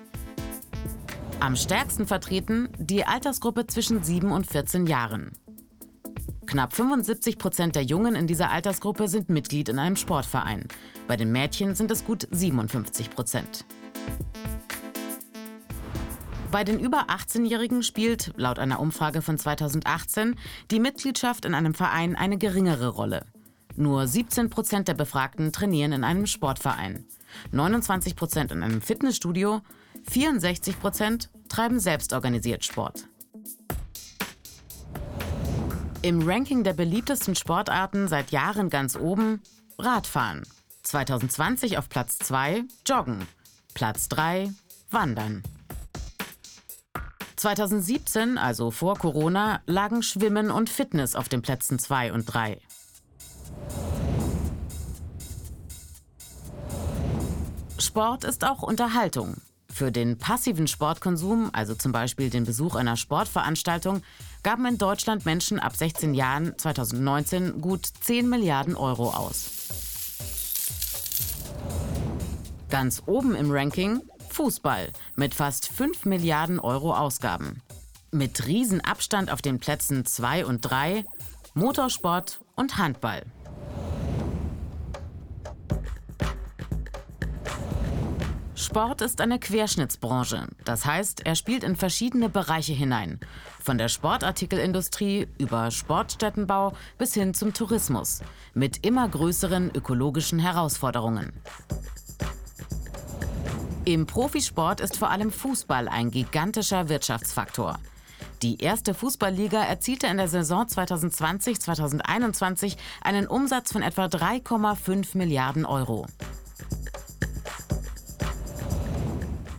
Am 1.39 1.55
stärksten 1.55 2.05
vertreten 2.05 2.67
die 2.77 3.05
Altersgruppe 3.05 3.65
zwischen 3.67 4.03
7 4.03 4.33
und 4.33 4.47
14 4.47 4.85
Jahren. 4.85 5.38
Knapp 6.49 6.73
75 6.73 7.37
Prozent 7.37 7.75
der 7.75 7.83
Jungen 7.83 8.15
in 8.15 8.25
dieser 8.25 8.49
Altersgruppe 8.49 9.07
sind 9.07 9.29
Mitglied 9.29 9.69
in 9.69 9.77
einem 9.77 9.95
Sportverein. 9.95 10.67
Bei 11.07 11.15
den 11.15 11.31
Mädchen 11.31 11.75
sind 11.75 11.91
es 11.91 12.03
gut 12.03 12.27
57 12.31 13.11
Prozent. 13.11 13.65
Bei 16.51 16.63
den 16.63 16.79
über 16.79 17.05
18-Jährigen 17.11 17.83
spielt, 17.83 18.33
laut 18.35 18.57
einer 18.57 18.79
Umfrage 18.79 19.21
von 19.21 19.37
2018, 19.37 20.37
die 20.71 20.79
Mitgliedschaft 20.79 21.45
in 21.45 21.53
einem 21.53 21.75
Verein 21.75 22.15
eine 22.15 22.39
geringere 22.39 22.87
Rolle. 22.87 23.27
Nur 23.75 24.07
17 24.07 24.49
Prozent 24.49 24.87
der 24.87 24.95
Befragten 24.95 25.51
trainieren 25.51 25.91
in 25.91 26.03
einem 26.03 26.25
Sportverein, 26.25 27.05
29 27.51 28.15
Prozent 28.15 28.51
in 28.51 28.63
einem 28.63 28.81
Fitnessstudio, 28.81 29.61
64 30.09 30.79
Prozent 30.79 31.29
treiben 31.47 31.79
selbstorganisiert 31.79 32.65
Sport. 32.65 33.08
Im 36.01 36.25
Ranking 36.25 36.63
der 36.63 36.71
beliebtesten 36.71 37.35
Sportarten 37.35 38.07
seit 38.07 38.31
Jahren 38.31 38.69
ganz 38.69 38.95
oben 38.95 39.41
Radfahren. 39.77 40.43
2020 40.83 41.77
auf 41.77 41.89
Platz 41.89 42.17
2 42.19 42.63
Joggen. 42.87 43.27
Platz 43.73 44.07
3 44.07 44.49
Wandern. 44.91 45.43
2017, 47.35 48.37
also 48.37 48.71
vor 48.71 48.97
Corona, 48.97 49.61
lagen 49.65 50.01
Schwimmen 50.01 50.51
und 50.51 50.69
Fitness 50.69 51.15
auf 51.15 51.27
den 51.27 51.41
Plätzen 51.41 51.79
2 51.79 52.13
und 52.13 52.25
3. 52.25 52.61
Sport 57.77 58.23
ist 58.23 58.45
auch 58.45 58.61
Unterhaltung. 58.61 59.35
Für 59.79 59.93
den 59.93 60.17
passiven 60.17 60.67
Sportkonsum, 60.67 61.51
also 61.53 61.73
zum 61.73 61.93
Beispiel 61.93 62.29
den 62.29 62.43
Besuch 62.43 62.75
einer 62.75 62.97
Sportveranstaltung, 62.97 64.01
gaben 64.43 64.65
in 64.65 64.77
Deutschland 64.77 65.25
Menschen 65.25 65.57
ab 65.57 65.73
16 65.73 66.13
Jahren 66.13 66.53
2019 66.57 67.61
gut 67.61 67.85
10 67.85 68.27
Milliarden 68.27 68.75
Euro 68.75 69.11
aus. 69.11 69.49
Ganz 72.69 73.03
oben 73.05 73.35
im 73.35 73.51
Ranking 73.51 74.01
Fußball 74.27 74.89
mit 75.15 75.33
fast 75.33 75.69
5 75.69 76.03
Milliarden 76.03 76.59
Euro 76.59 76.93
Ausgaben. 76.93 77.61
Mit 78.11 78.47
Riesenabstand 78.47 79.31
auf 79.31 79.41
den 79.41 79.59
Plätzen 79.59 80.05
2 80.05 80.45
und 80.45 80.59
3 80.59 81.05
Motorsport 81.53 82.41
und 82.57 82.77
Handball. 82.77 83.23
Sport 88.59 88.99
ist 88.99 89.21
eine 89.21 89.39
Querschnittsbranche. 89.39 90.49
Das 90.65 90.85
heißt, 90.85 91.25
er 91.25 91.35
spielt 91.35 91.63
in 91.63 91.77
verschiedene 91.77 92.27
Bereiche 92.27 92.73
hinein. 92.73 93.21
Von 93.63 93.77
der 93.77 93.87
Sportartikelindustrie 93.87 95.29
über 95.37 95.71
Sportstättenbau 95.71 96.73
bis 96.97 97.13
hin 97.13 97.33
zum 97.33 97.53
Tourismus. 97.53 98.19
Mit 98.53 98.85
immer 98.85 99.07
größeren 99.07 99.71
ökologischen 99.73 100.39
Herausforderungen. 100.39 101.31
Im 103.85 104.05
Profisport 104.05 104.81
ist 104.81 104.97
vor 104.97 105.09
allem 105.09 105.31
Fußball 105.31 105.87
ein 105.87 106.11
gigantischer 106.11 106.89
Wirtschaftsfaktor. 106.89 107.79
Die 108.41 108.61
erste 108.61 108.93
Fußballliga 108.93 109.63
erzielte 109.63 110.07
in 110.07 110.17
der 110.17 110.27
Saison 110.27 110.65
2020-2021 110.65 112.75
einen 113.01 113.25
Umsatz 113.25 113.71
von 113.71 113.83
etwa 113.83 114.07
3,5 114.07 115.17
Milliarden 115.17 115.65
Euro. 115.65 116.07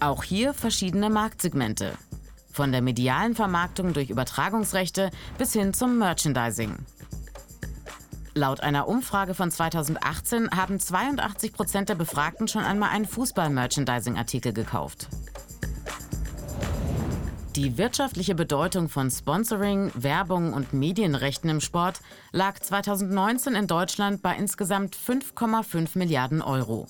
Auch 0.00 0.22
hier 0.22 0.54
verschiedene 0.54 1.10
Marktsegmente. 1.10 1.92
Von 2.50 2.72
der 2.72 2.80
medialen 2.80 3.34
Vermarktung 3.34 3.92
durch 3.92 4.08
Übertragungsrechte 4.08 5.10
bis 5.36 5.52
hin 5.52 5.74
zum 5.74 5.98
Merchandising. 5.98 6.74
Laut 8.32 8.62
einer 8.62 8.88
Umfrage 8.88 9.34
von 9.34 9.50
2018 9.50 10.50
haben 10.52 10.80
82 10.80 11.52
Prozent 11.52 11.90
der 11.90 11.96
Befragten 11.96 12.48
schon 12.48 12.64
einmal 12.64 12.90
einen 12.90 13.04
Fußball-Merchandising-Artikel 13.04 14.54
gekauft. 14.54 15.08
Die 17.56 17.76
wirtschaftliche 17.76 18.34
Bedeutung 18.34 18.88
von 18.88 19.10
Sponsoring, 19.10 19.90
Werbung 19.94 20.54
und 20.54 20.72
Medienrechten 20.72 21.50
im 21.50 21.60
Sport 21.60 22.00
lag 22.32 22.58
2019 22.58 23.54
in 23.54 23.66
Deutschland 23.66 24.22
bei 24.22 24.34
insgesamt 24.34 24.96
5,5 24.96 25.98
Milliarden 25.98 26.40
Euro. 26.40 26.86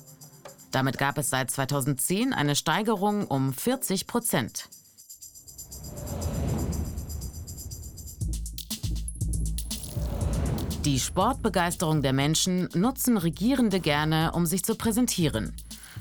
Damit 0.71 0.99
gab 0.99 1.19
es 1.19 1.31
seit 1.31 1.51
2010 1.51 2.33
eine 2.33 2.55
Steigerung 2.55 3.27
um 3.27 3.53
40 3.53 4.07
Prozent. 4.07 4.69
Die 10.85 10.99
Sportbegeisterung 10.99 12.01
der 12.01 12.15
Menschen 12.15 12.69
nutzen 12.75 13.19
Regierende 13.19 13.81
gerne, 13.81 14.33
um 14.33 14.47
sich 14.47 14.63
zu 14.63 14.75
präsentieren. 14.77 15.53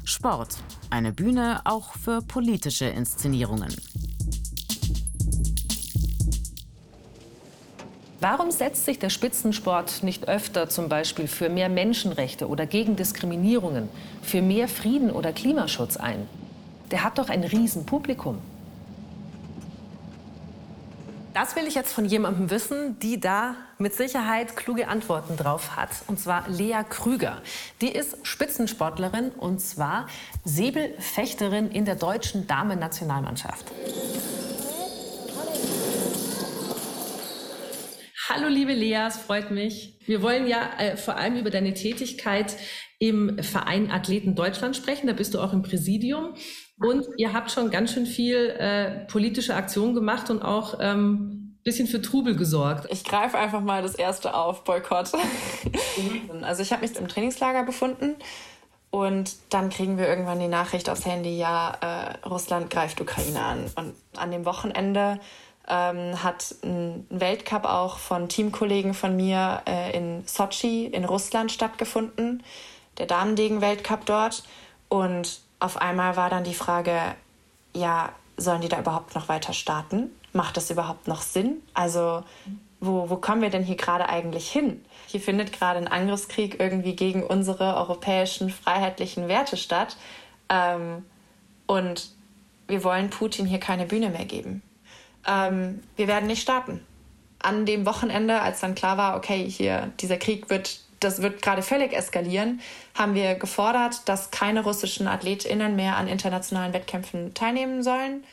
Sport, 0.05 0.55
eine 0.89 1.11
Bühne 1.11 1.61
auch 1.65 1.93
für 1.93 2.21
politische 2.21 2.85
Inszenierungen. 2.85 3.75
Warum 8.21 8.51
setzt 8.51 8.83
sich 8.83 8.99
der 8.99 9.09
Spitzensport 9.09 10.03
nicht 10.03 10.27
öfter 10.27 10.67
zum 10.67 10.89
Beispiel 10.89 11.27
für 11.27 11.47
mehr 11.47 11.69
Menschenrechte 11.69 12.49
oder 12.49 12.65
gegen 12.65 12.97
Diskriminierungen, 12.97 13.87
für 14.21 14.41
mehr 14.41 14.67
Frieden 14.67 15.09
oder 15.09 15.31
Klimaschutz 15.31 15.95
ein? 15.95 16.27
Der 16.91 17.05
hat 17.05 17.17
doch 17.17 17.29
ein 17.29 17.45
Riesenpublikum. 17.45 18.39
Das 21.33 21.55
will 21.55 21.65
ich 21.65 21.75
jetzt 21.75 21.93
von 21.93 22.03
jemandem 22.03 22.49
wissen, 22.49 22.99
die 22.99 23.21
da 23.21 23.55
mit 23.77 23.93
Sicherheit 23.93 24.57
kluge 24.57 24.89
Antworten 24.89 25.37
drauf 25.37 25.77
hat. 25.77 25.89
Und 26.07 26.19
zwar 26.19 26.49
Lea 26.49 26.83
Krüger. 26.89 27.41
Die 27.79 27.89
ist 27.89 28.17
Spitzensportlerin 28.23 29.29
und 29.29 29.61
zwar 29.61 30.07
Säbelfechterin 30.43 31.71
in 31.71 31.85
der 31.85 31.95
deutschen 31.95 32.47
Damen-Nationalmannschaft. 32.47 33.65
Hallo 38.31 38.47
liebe 38.47 38.73
Lea, 38.73 39.07
es 39.07 39.17
freut 39.17 39.49
mich. 39.49 39.97
Wir 40.05 40.21
wollen 40.21 40.45
ja 40.45 40.69
äh, 40.77 40.97
vor 40.97 41.15
allem 41.15 41.35
über 41.37 41.49
deine 41.49 41.73
Tätigkeit 41.73 42.55
im 42.99 43.41
Verein 43.41 43.89
Athleten 43.89 44.35
Deutschland 44.35 44.75
sprechen. 44.75 45.07
Da 45.07 45.13
bist 45.13 45.33
du 45.33 45.39
auch 45.39 45.51
im 45.51 45.63
Präsidium. 45.63 46.35
Und 46.77 47.07
ihr 47.17 47.33
habt 47.33 47.49
schon 47.49 47.71
ganz 47.71 47.91
schön 47.91 48.05
viel 48.05 48.35
äh, 48.35 49.07
politische 49.07 49.55
Aktionen 49.55 49.95
gemacht 49.95 50.29
und 50.29 50.43
auch 50.43 50.77
ähm, 50.79 51.57
bisschen 51.63 51.87
für 51.87 52.03
Trubel 52.03 52.35
gesorgt. 52.35 52.85
Ich 52.91 53.03
greife 53.03 53.35
einfach 53.35 53.61
mal 53.61 53.81
das 53.81 53.95
erste 53.95 54.35
auf, 54.35 54.63
Boykott. 54.63 55.09
also 56.43 56.61
ich 56.61 56.71
habe 56.71 56.83
mich 56.83 56.95
im 56.97 57.07
Trainingslager 57.07 57.63
befunden 57.63 58.15
und 58.91 59.37
dann 59.49 59.71
kriegen 59.71 59.97
wir 59.97 60.07
irgendwann 60.07 60.39
die 60.39 60.47
Nachricht 60.47 60.89
aufs 60.91 61.05
Handy, 61.05 61.35
ja, 61.35 61.77
äh, 61.81 62.27
Russland 62.27 62.69
greift 62.69 63.01
Ukraine 63.01 63.41
an. 63.41 63.65
Und 63.75 63.95
an 64.17 64.29
dem 64.29 64.45
Wochenende 64.45 65.19
ähm, 65.69 66.21
hat 66.23 66.55
ein 66.63 67.05
Weltcup 67.09 67.65
auch 67.65 67.97
von 67.97 68.27
Teamkollegen 68.27 68.93
von 68.93 69.15
mir 69.15 69.61
äh, 69.67 69.95
in 69.95 70.23
Sochi 70.25 70.85
in 70.85 71.05
Russland 71.05 71.51
stattgefunden, 71.51 72.43
der 72.97 73.05
Damendegen-Weltcup 73.05 74.05
dort. 74.05 74.43
Und 74.89 75.41
auf 75.59 75.81
einmal 75.81 76.17
war 76.17 76.29
dann 76.29 76.43
die 76.43 76.53
Frage, 76.53 76.99
ja, 77.73 78.11
sollen 78.37 78.61
die 78.61 78.69
da 78.69 78.79
überhaupt 78.79 79.15
noch 79.15 79.29
weiter 79.29 79.53
starten? 79.53 80.09
Macht 80.33 80.57
das 80.57 80.69
überhaupt 80.69 81.07
noch 81.07 81.21
Sinn? 81.21 81.61
Also 81.73 82.23
wo, 82.79 83.09
wo 83.09 83.17
kommen 83.17 83.41
wir 83.41 83.49
denn 83.49 83.63
hier 83.63 83.75
gerade 83.75 84.07
eigentlich 84.07 84.49
hin? 84.49 84.83
Hier 85.07 85.19
findet 85.19 85.51
gerade 85.51 85.79
ein 85.79 85.87
Angriffskrieg 85.87 86.59
irgendwie 86.59 86.95
gegen 86.95 87.23
unsere 87.23 87.75
europäischen 87.75 88.49
freiheitlichen 88.49 89.27
Werte 89.27 89.57
statt. 89.57 89.97
Ähm, 90.49 91.05
und 91.67 92.09
wir 92.67 92.83
wollen 92.83 93.09
Putin 93.09 93.45
hier 93.45 93.59
keine 93.59 93.85
Bühne 93.85 94.09
mehr 94.09 94.25
geben. 94.25 94.61
Ähm, 95.27 95.81
wir 95.95 96.07
werden 96.07 96.27
nicht 96.27 96.41
starten. 96.41 96.85
An 97.41 97.65
dem 97.65 97.85
Wochenende, 97.85 98.41
als 98.41 98.59
dann 98.59 98.75
klar 98.75 98.97
war, 98.97 99.15
okay, 99.15 99.49
hier 99.49 99.91
dieser 99.99 100.17
Krieg 100.17 100.49
wird, 100.49 100.79
das 100.99 101.21
wird 101.21 101.41
gerade 101.41 101.61
völlig 101.61 101.93
eskalieren, 101.93 102.59
haben 102.93 103.15
wir 103.15 103.35
gefordert, 103.35 104.07
dass 104.09 104.31
keine 104.31 104.63
russischen 104.63 105.07
AthletInnen 105.07 105.75
mehr 105.75 105.95
an 105.95 106.07
internationalen 106.07 106.73
Wettkämpfen 106.73 107.33
teilnehmen 107.33 107.81
sollen. 107.83 108.23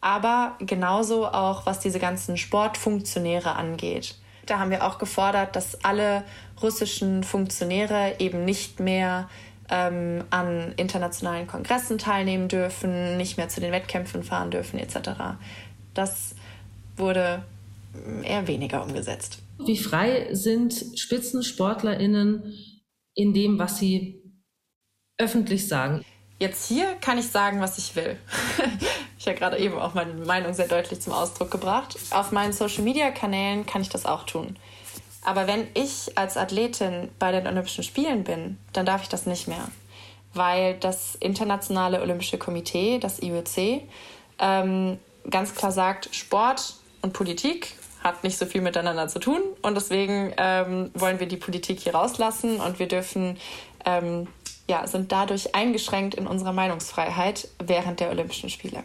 Aber 0.00 0.56
genauso 0.60 1.26
auch, 1.26 1.66
was 1.66 1.80
diese 1.80 1.98
ganzen 1.98 2.36
Sportfunktionäre 2.36 3.54
angeht. 3.54 4.16
Da 4.46 4.58
haben 4.58 4.70
wir 4.70 4.86
auch 4.86 4.98
gefordert, 4.98 5.56
dass 5.56 5.84
alle 5.84 6.24
russischen 6.62 7.24
Funktionäre 7.24 8.14
eben 8.18 8.44
nicht 8.44 8.78
mehr 8.78 9.28
ähm, 9.68 10.24
an 10.30 10.72
internationalen 10.76 11.46
Kongressen 11.46 11.98
teilnehmen 11.98 12.48
dürfen, 12.48 13.16
nicht 13.16 13.36
mehr 13.36 13.48
zu 13.48 13.60
den 13.60 13.72
Wettkämpfen 13.72 14.22
fahren 14.22 14.50
dürfen 14.50 14.78
etc. 14.78 15.10
Das 15.94 16.35
wurde 16.96 17.44
eher 18.22 18.46
weniger 18.46 18.82
umgesetzt. 18.82 19.38
Wie 19.58 19.78
frei 19.78 20.28
sind 20.32 20.72
SpitzensportlerInnen 20.96 22.54
in 23.14 23.32
dem, 23.32 23.58
was 23.58 23.78
sie 23.78 24.22
öffentlich 25.18 25.66
sagen? 25.66 26.04
Jetzt 26.38 26.68
hier 26.68 26.94
kann 27.00 27.16
ich 27.16 27.28
sagen, 27.28 27.60
was 27.60 27.78
ich 27.78 27.96
will. 27.96 28.18
ich 29.18 29.26
habe 29.26 29.38
gerade 29.38 29.58
eben 29.58 29.78
auch 29.78 29.94
meine 29.94 30.12
Meinung 30.12 30.52
sehr 30.52 30.68
deutlich 30.68 31.00
zum 31.00 31.14
Ausdruck 31.14 31.50
gebracht. 31.50 31.96
Auf 32.10 32.30
meinen 32.30 32.52
Social-Media-Kanälen 32.52 33.64
kann 33.64 33.80
ich 33.80 33.88
das 33.88 34.04
auch 34.04 34.24
tun. 34.24 34.56
Aber 35.24 35.46
wenn 35.46 35.66
ich 35.72 36.16
als 36.18 36.36
Athletin 36.36 37.08
bei 37.18 37.32
den 37.32 37.46
Olympischen 37.46 37.82
Spielen 37.82 38.22
bin, 38.22 38.58
dann 38.74 38.84
darf 38.84 39.02
ich 39.02 39.08
das 39.08 39.24
nicht 39.24 39.48
mehr. 39.48 39.66
Weil 40.34 40.74
das 40.74 41.14
Internationale 41.16 42.02
Olympische 42.02 42.36
Komitee, 42.36 42.98
das 42.98 43.22
IOC, 43.22 43.82
ähm, 44.38 44.98
ganz 45.30 45.54
klar 45.54 45.72
sagt, 45.72 46.14
Sport 46.14 46.74
und 47.02 47.12
Politik 47.12 47.74
hat 48.02 48.22
nicht 48.22 48.38
so 48.38 48.46
viel 48.46 48.60
miteinander 48.60 49.08
zu 49.08 49.18
tun. 49.18 49.40
Und 49.62 49.74
deswegen 49.74 50.32
ähm, 50.36 50.90
wollen 50.94 51.18
wir 51.20 51.26
die 51.26 51.36
Politik 51.36 51.80
hier 51.80 51.94
rauslassen 51.94 52.60
und 52.60 52.78
wir 52.78 52.88
dürfen, 52.88 53.36
ähm, 53.84 54.28
ja, 54.68 54.86
sind 54.86 55.12
dadurch 55.12 55.54
eingeschränkt 55.54 56.14
in 56.14 56.26
unserer 56.26 56.52
Meinungsfreiheit 56.52 57.48
während 57.64 58.00
der 58.00 58.10
Olympischen 58.10 58.48
Spiele. 58.48 58.84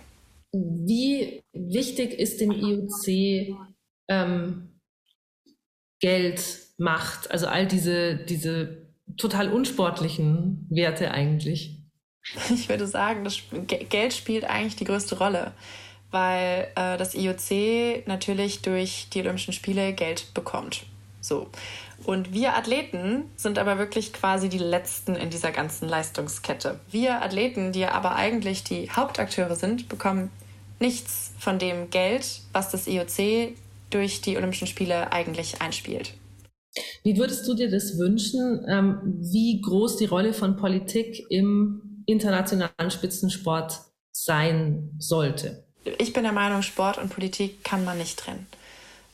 Wie 0.54 1.41
wichtig 1.54 2.13
ist 2.13 2.41
dem 2.41 2.52
IOC 2.52 3.58
ähm, 4.10 4.80
Geld, 6.02 6.43
Macht, 6.78 7.30
also 7.30 7.45
all 7.45 7.67
diese, 7.67 8.15
diese 8.15 8.88
total 9.17 9.54
unsportlichen 9.54 10.67
Werte 10.71 11.12
eigentlich? 11.12 11.78
Ich 12.54 12.69
würde 12.69 12.88
sagen, 12.88 13.24
das 13.24 13.39
Geld 13.67 14.13
spielt 14.13 14.45
eigentlich 14.45 14.76
die 14.76 14.86
größte 14.86 15.17
Rolle, 15.17 15.54
weil 16.12 16.67
äh, 16.76 16.97
das 16.97 17.15
IOC 17.15 18.08
natürlich 18.08 18.62
durch 18.62 19.08
die 19.13 19.21
Olympischen 19.21 19.54
Spiele 19.54 19.93
Geld 19.93 20.34
bekommt. 20.34 20.86
So. 21.21 21.47
Und 22.04 22.34
wir 22.34 22.56
Athleten 22.56 23.26
sind 23.36 23.60
aber 23.60 23.78
wirklich 23.78 24.12
quasi 24.12 24.50
die 24.50 24.58
Letzten 24.58 25.15
in 25.15 25.30
dieser 25.30 25.52
ganzen 25.52 25.88
Leistungskette. 25.88 26.80
Wir 26.89 27.21
Athleten, 27.21 27.71
die 27.71 27.86
aber 27.86 28.15
eigentlich 28.15 28.63
die 28.63 28.89
Hauptakteure 28.89 29.56
sind, 29.56 29.88
bekommen 29.88 30.32
nichts 30.80 31.32
von 31.38 31.60
dem 31.60 31.91
Geld, 31.91 32.41
was 32.54 32.71
das 32.71 32.88
IOC 32.88 33.56
durch 33.91 34.21
die 34.21 34.36
Olympischen 34.36 34.67
Spiele 34.67 35.12
eigentlich 35.12 35.62
einspielt. 35.62 36.13
Wie 37.04 37.17
würdest 37.17 37.47
du 37.47 37.54
dir 37.54 37.69
das 37.69 38.00
wünschen, 38.00 38.65
ähm, 38.67 39.00
wie 39.19 39.62
groß 39.62 39.97
die 39.97 40.06
Rolle 40.06 40.34
von 40.34 40.56
Politik 40.56 41.24
im 41.30 42.04
internationalen 42.06 42.89
Spitzensport 42.89 43.80
sein 44.12 44.91
sollte? 44.97 45.65
Ich 45.84 46.13
bin 46.13 46.24
der 46.24 46.32
Meinung, 46.32 46.62
Sport 46.62 46.98
und 46.98 47.10
Politik 47.10 47.63
kann 47.63 47.84
man 47.84 47.98
nicht 47.98 48.20
trennen. 48.20 48.48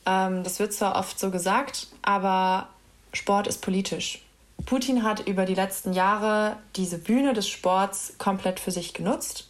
Ähm, 0.06 0.44
das 0.44 0.58
wird 0.58 0.72
zwar 0.72 0.96
oft 0.96 1.18
so 1.18 1.30
gesagt, 1.30 1.88
aber 2.02 2.68
Sport 3.12 3.46
ist 3.46 3.62
politisch. 3.62 4.22
Putin 4.66 5.02
hat 5.02 5.26
über 5.26 5.44
die 5.44 5.54
letzten 5.54 5.92
Jahre 5.92 6.56
diese 6.76 6.98
Bühne 6.98 7.32
des 7.32 7.48
Sports 7.48 8.14
komplett 8.18 8.60
für 8.60 8.70
sich 8.70 8.92
genutzt. 8.92 9.48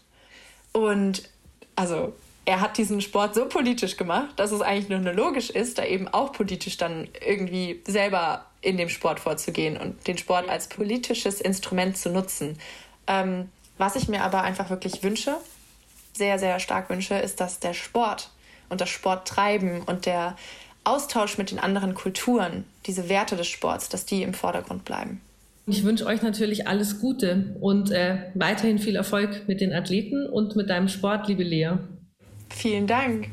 Und 0.72 1.28
also 1.74 2.12
er 2.44 2.60
hat 2.60 2.78
diesen 2.78 3.00
Sport 3.00 3.34
so 3.34 3.46
politisch 3.46 3.96
gemacht, 3.96 4.30
dass 4.36 4.52
es 4.52 4.60
eigentlich 4.60 4.88
nur 4.88 5.12
logisch 5.12 5.50
ist, 5.50 5.78
da 5.78 5.84
eben 5.84 6.08
auch 6.08 6.32
politisch 6.32 6.76
dann 6.76 7.08
irgendwie 7.26 7.82
selber 7.86 8.46
in 8.60 8.76
dem 8.76 8.88
Sport 8.88 9.20
vorzugehen 9.20 9.76
und 9.76 10.06
den 10.06 10.18
Sport 10.18 10.48
als 10.48 10.68
politisches 10.68 11.40
Instrument 11.40 11.96
zu 11.96 12.10
nutzen. 12.10 12.58
Ähm, 13.06 13.50
was 13.76 13.96
ich 13.96 14.08
mir 14.08 14.22
aber 14.22 14.42
einfach 14.42 14.70
wirklich 14.70 15.02
wünsche, 15.02 15.36
sehr, 16.18 16.38
sehr 16.38 16.60
stark 16.60 16.90
wünsche, 16.90 17.14
ist, 17.14 17.40
dass 17.40 17.60
der 17.60 17.72
Sport 17.72 18.30
und 18.68 18.80
das 18.80 18.90
Sporttreiben 18.90 19.82
und 19.82 20.04
der 20.04 20.36
Austausch 20.84 21.38
mit 21.38 21.50
den 21.50 21.58
anderen 21.58 21.94
Kulturen, 21.94 22.64
diese 22.86 23.08
Werte 23.08 23.36
des 23.36 23.46
Sports, 23.46 23.88
dass 23.88 24.04
die 24.04 24.22
im 24.22 24.34
Vordergrund 24.34 24.84
bleiben. 24.84 25.20
Ich 25.66 25.84
wünsche 25.84 26.06
euch 26.06 26.22
natürlich 26.22 26.66
alles 26.66 26.98
Gute 26.98 27.54
und 27.60 27.90
äh, 27.90 28.30
weiterhin 28.34 28.78
viel 28.78 28.96
Erfolg 28.96 29.46
mit 29.48 29.60
den 29.60 29.72
Athleten 29.72 30.26
und 30.26 30.56
mit 30.56 30.70
deinem 30.70 30.88
Sport, 30.88 31.28
liebe 31.28 31.42
Lea. 31.42 31.72
Vielen 32.48 32.86
Dank. 32.86 33.28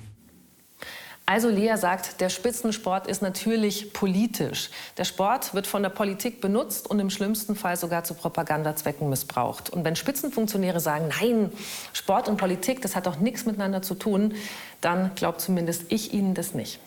Also 1.27 1.49
Lea 1.49 1.75
sagt, 1.75 2.21
der 2.21 2.29
Spitzensport 2.29 3.07
ist 3.07 3.23
natürlich 3.23 3.93
politisch. 3.93 4.69
Der 4.97 5.05
Sport 5.05 5.55
wird 5.55 5.65
von 5.65 5.81
der 5.81 5.89
Politik 5.89 6.39
benutzt 6.39 6.87
und 6.87 6.99
im 6.99 7.09
schlimmsten 7.09 7.55
Fall 7.55 7.77
sogar 7.77 8.03
zu 8.03 8.13
Propagandazwecken 8.13 9.09
missbraucht. 9.09 9.71
Und 9.71 9.83
wenn 9.83 9.95
Spitzenfunktionäre 9.95 10.79
sagen, 10.79 11.09
nein, 11.19 11.51
Sport 11.93 12.29
und 12.29 12.37
Politik, 12.37 12.83
das 12.83 12.95
hat 12.95 13.07
doch 13.07 13.17
nichts 13.17 13.45
miteinander 13.45 13.81
zu 13.81 13.95
tun, 13.95 14.35
dann 14.81 15.15
glaubt 15.15 15.41
zumindest 15.41 15.91
ich 15.91 16.13
ihnen 16.13 16.35
das 16.35 16.53
nicht. 16.53 16.79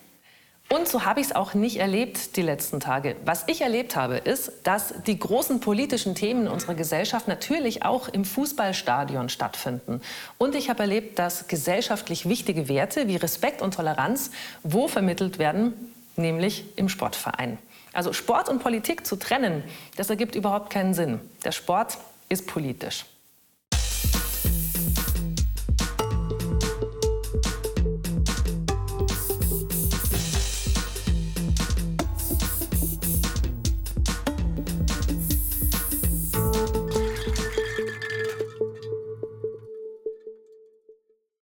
Und 0.70 0.86
so 0.86 1.06
habe 1.06 1.20
ich 1.20 1.28
es 1.28 1.34
auch 1.34 1.54
nicht 1.54 1.78
erlebt 1.78 2.36
die 2.36 2.42
letzten 2.42 2.78
Tage. 2.78 3.16
Was 3.24 3.44
ich 3.46 3.62
erlebt 3.62 3.96
habe, 3.96 4.18
ist, 4.18 4.52
dass 4.64 4.92
die 5.06 5.18
großen 5.18 5.60
politischen 5.60 6.14
Themen 6.14 6.46
unserer 6.46 6.74
Gesellschaft 6.74 7.26
natürlich 7.26 7.84
auch 7.84 8.08
im 8.08 8.26
Fußballstadion 8.26 9.30
stattfinden. 9.30 10.02
Und 10.36 10.54
ich 10.54 10.68
habe 10.68 10.80
erlebt, 10.80 11.18
dass 11.18 11.48
gesellschaftlich 11.48 12.28
wichtige 12.28 12.68
Werte 12.68 13.08
wie 13.08 13.16
Respekt 13.16 13.62
und 13.62 13.74
Toleranz 13.74 14.30
wo 14.62 14.88
vermittelt 14.88 15.38
werden? 15.38 15.72
Nämlich 16.16 16.64
im 16.76 16.90
Sportverein. 16.90 17.56
Also 17.94 18.12
Sport 18.12 18.50
und 18.50 18.62
Politik 18.62 19.06
zu 19.06 19.16
trennen, 19.16 19.64
das 19.96 20.10
ergibt 20.10 20.34
überhaupt 20.34 20.70
keinen 20.70 20.92
Sinn. 20.92 21.20
Der 21.44 21.52
Sport 21.52 21.96
ist 22.28 22.46
politisch. 22.46 23.06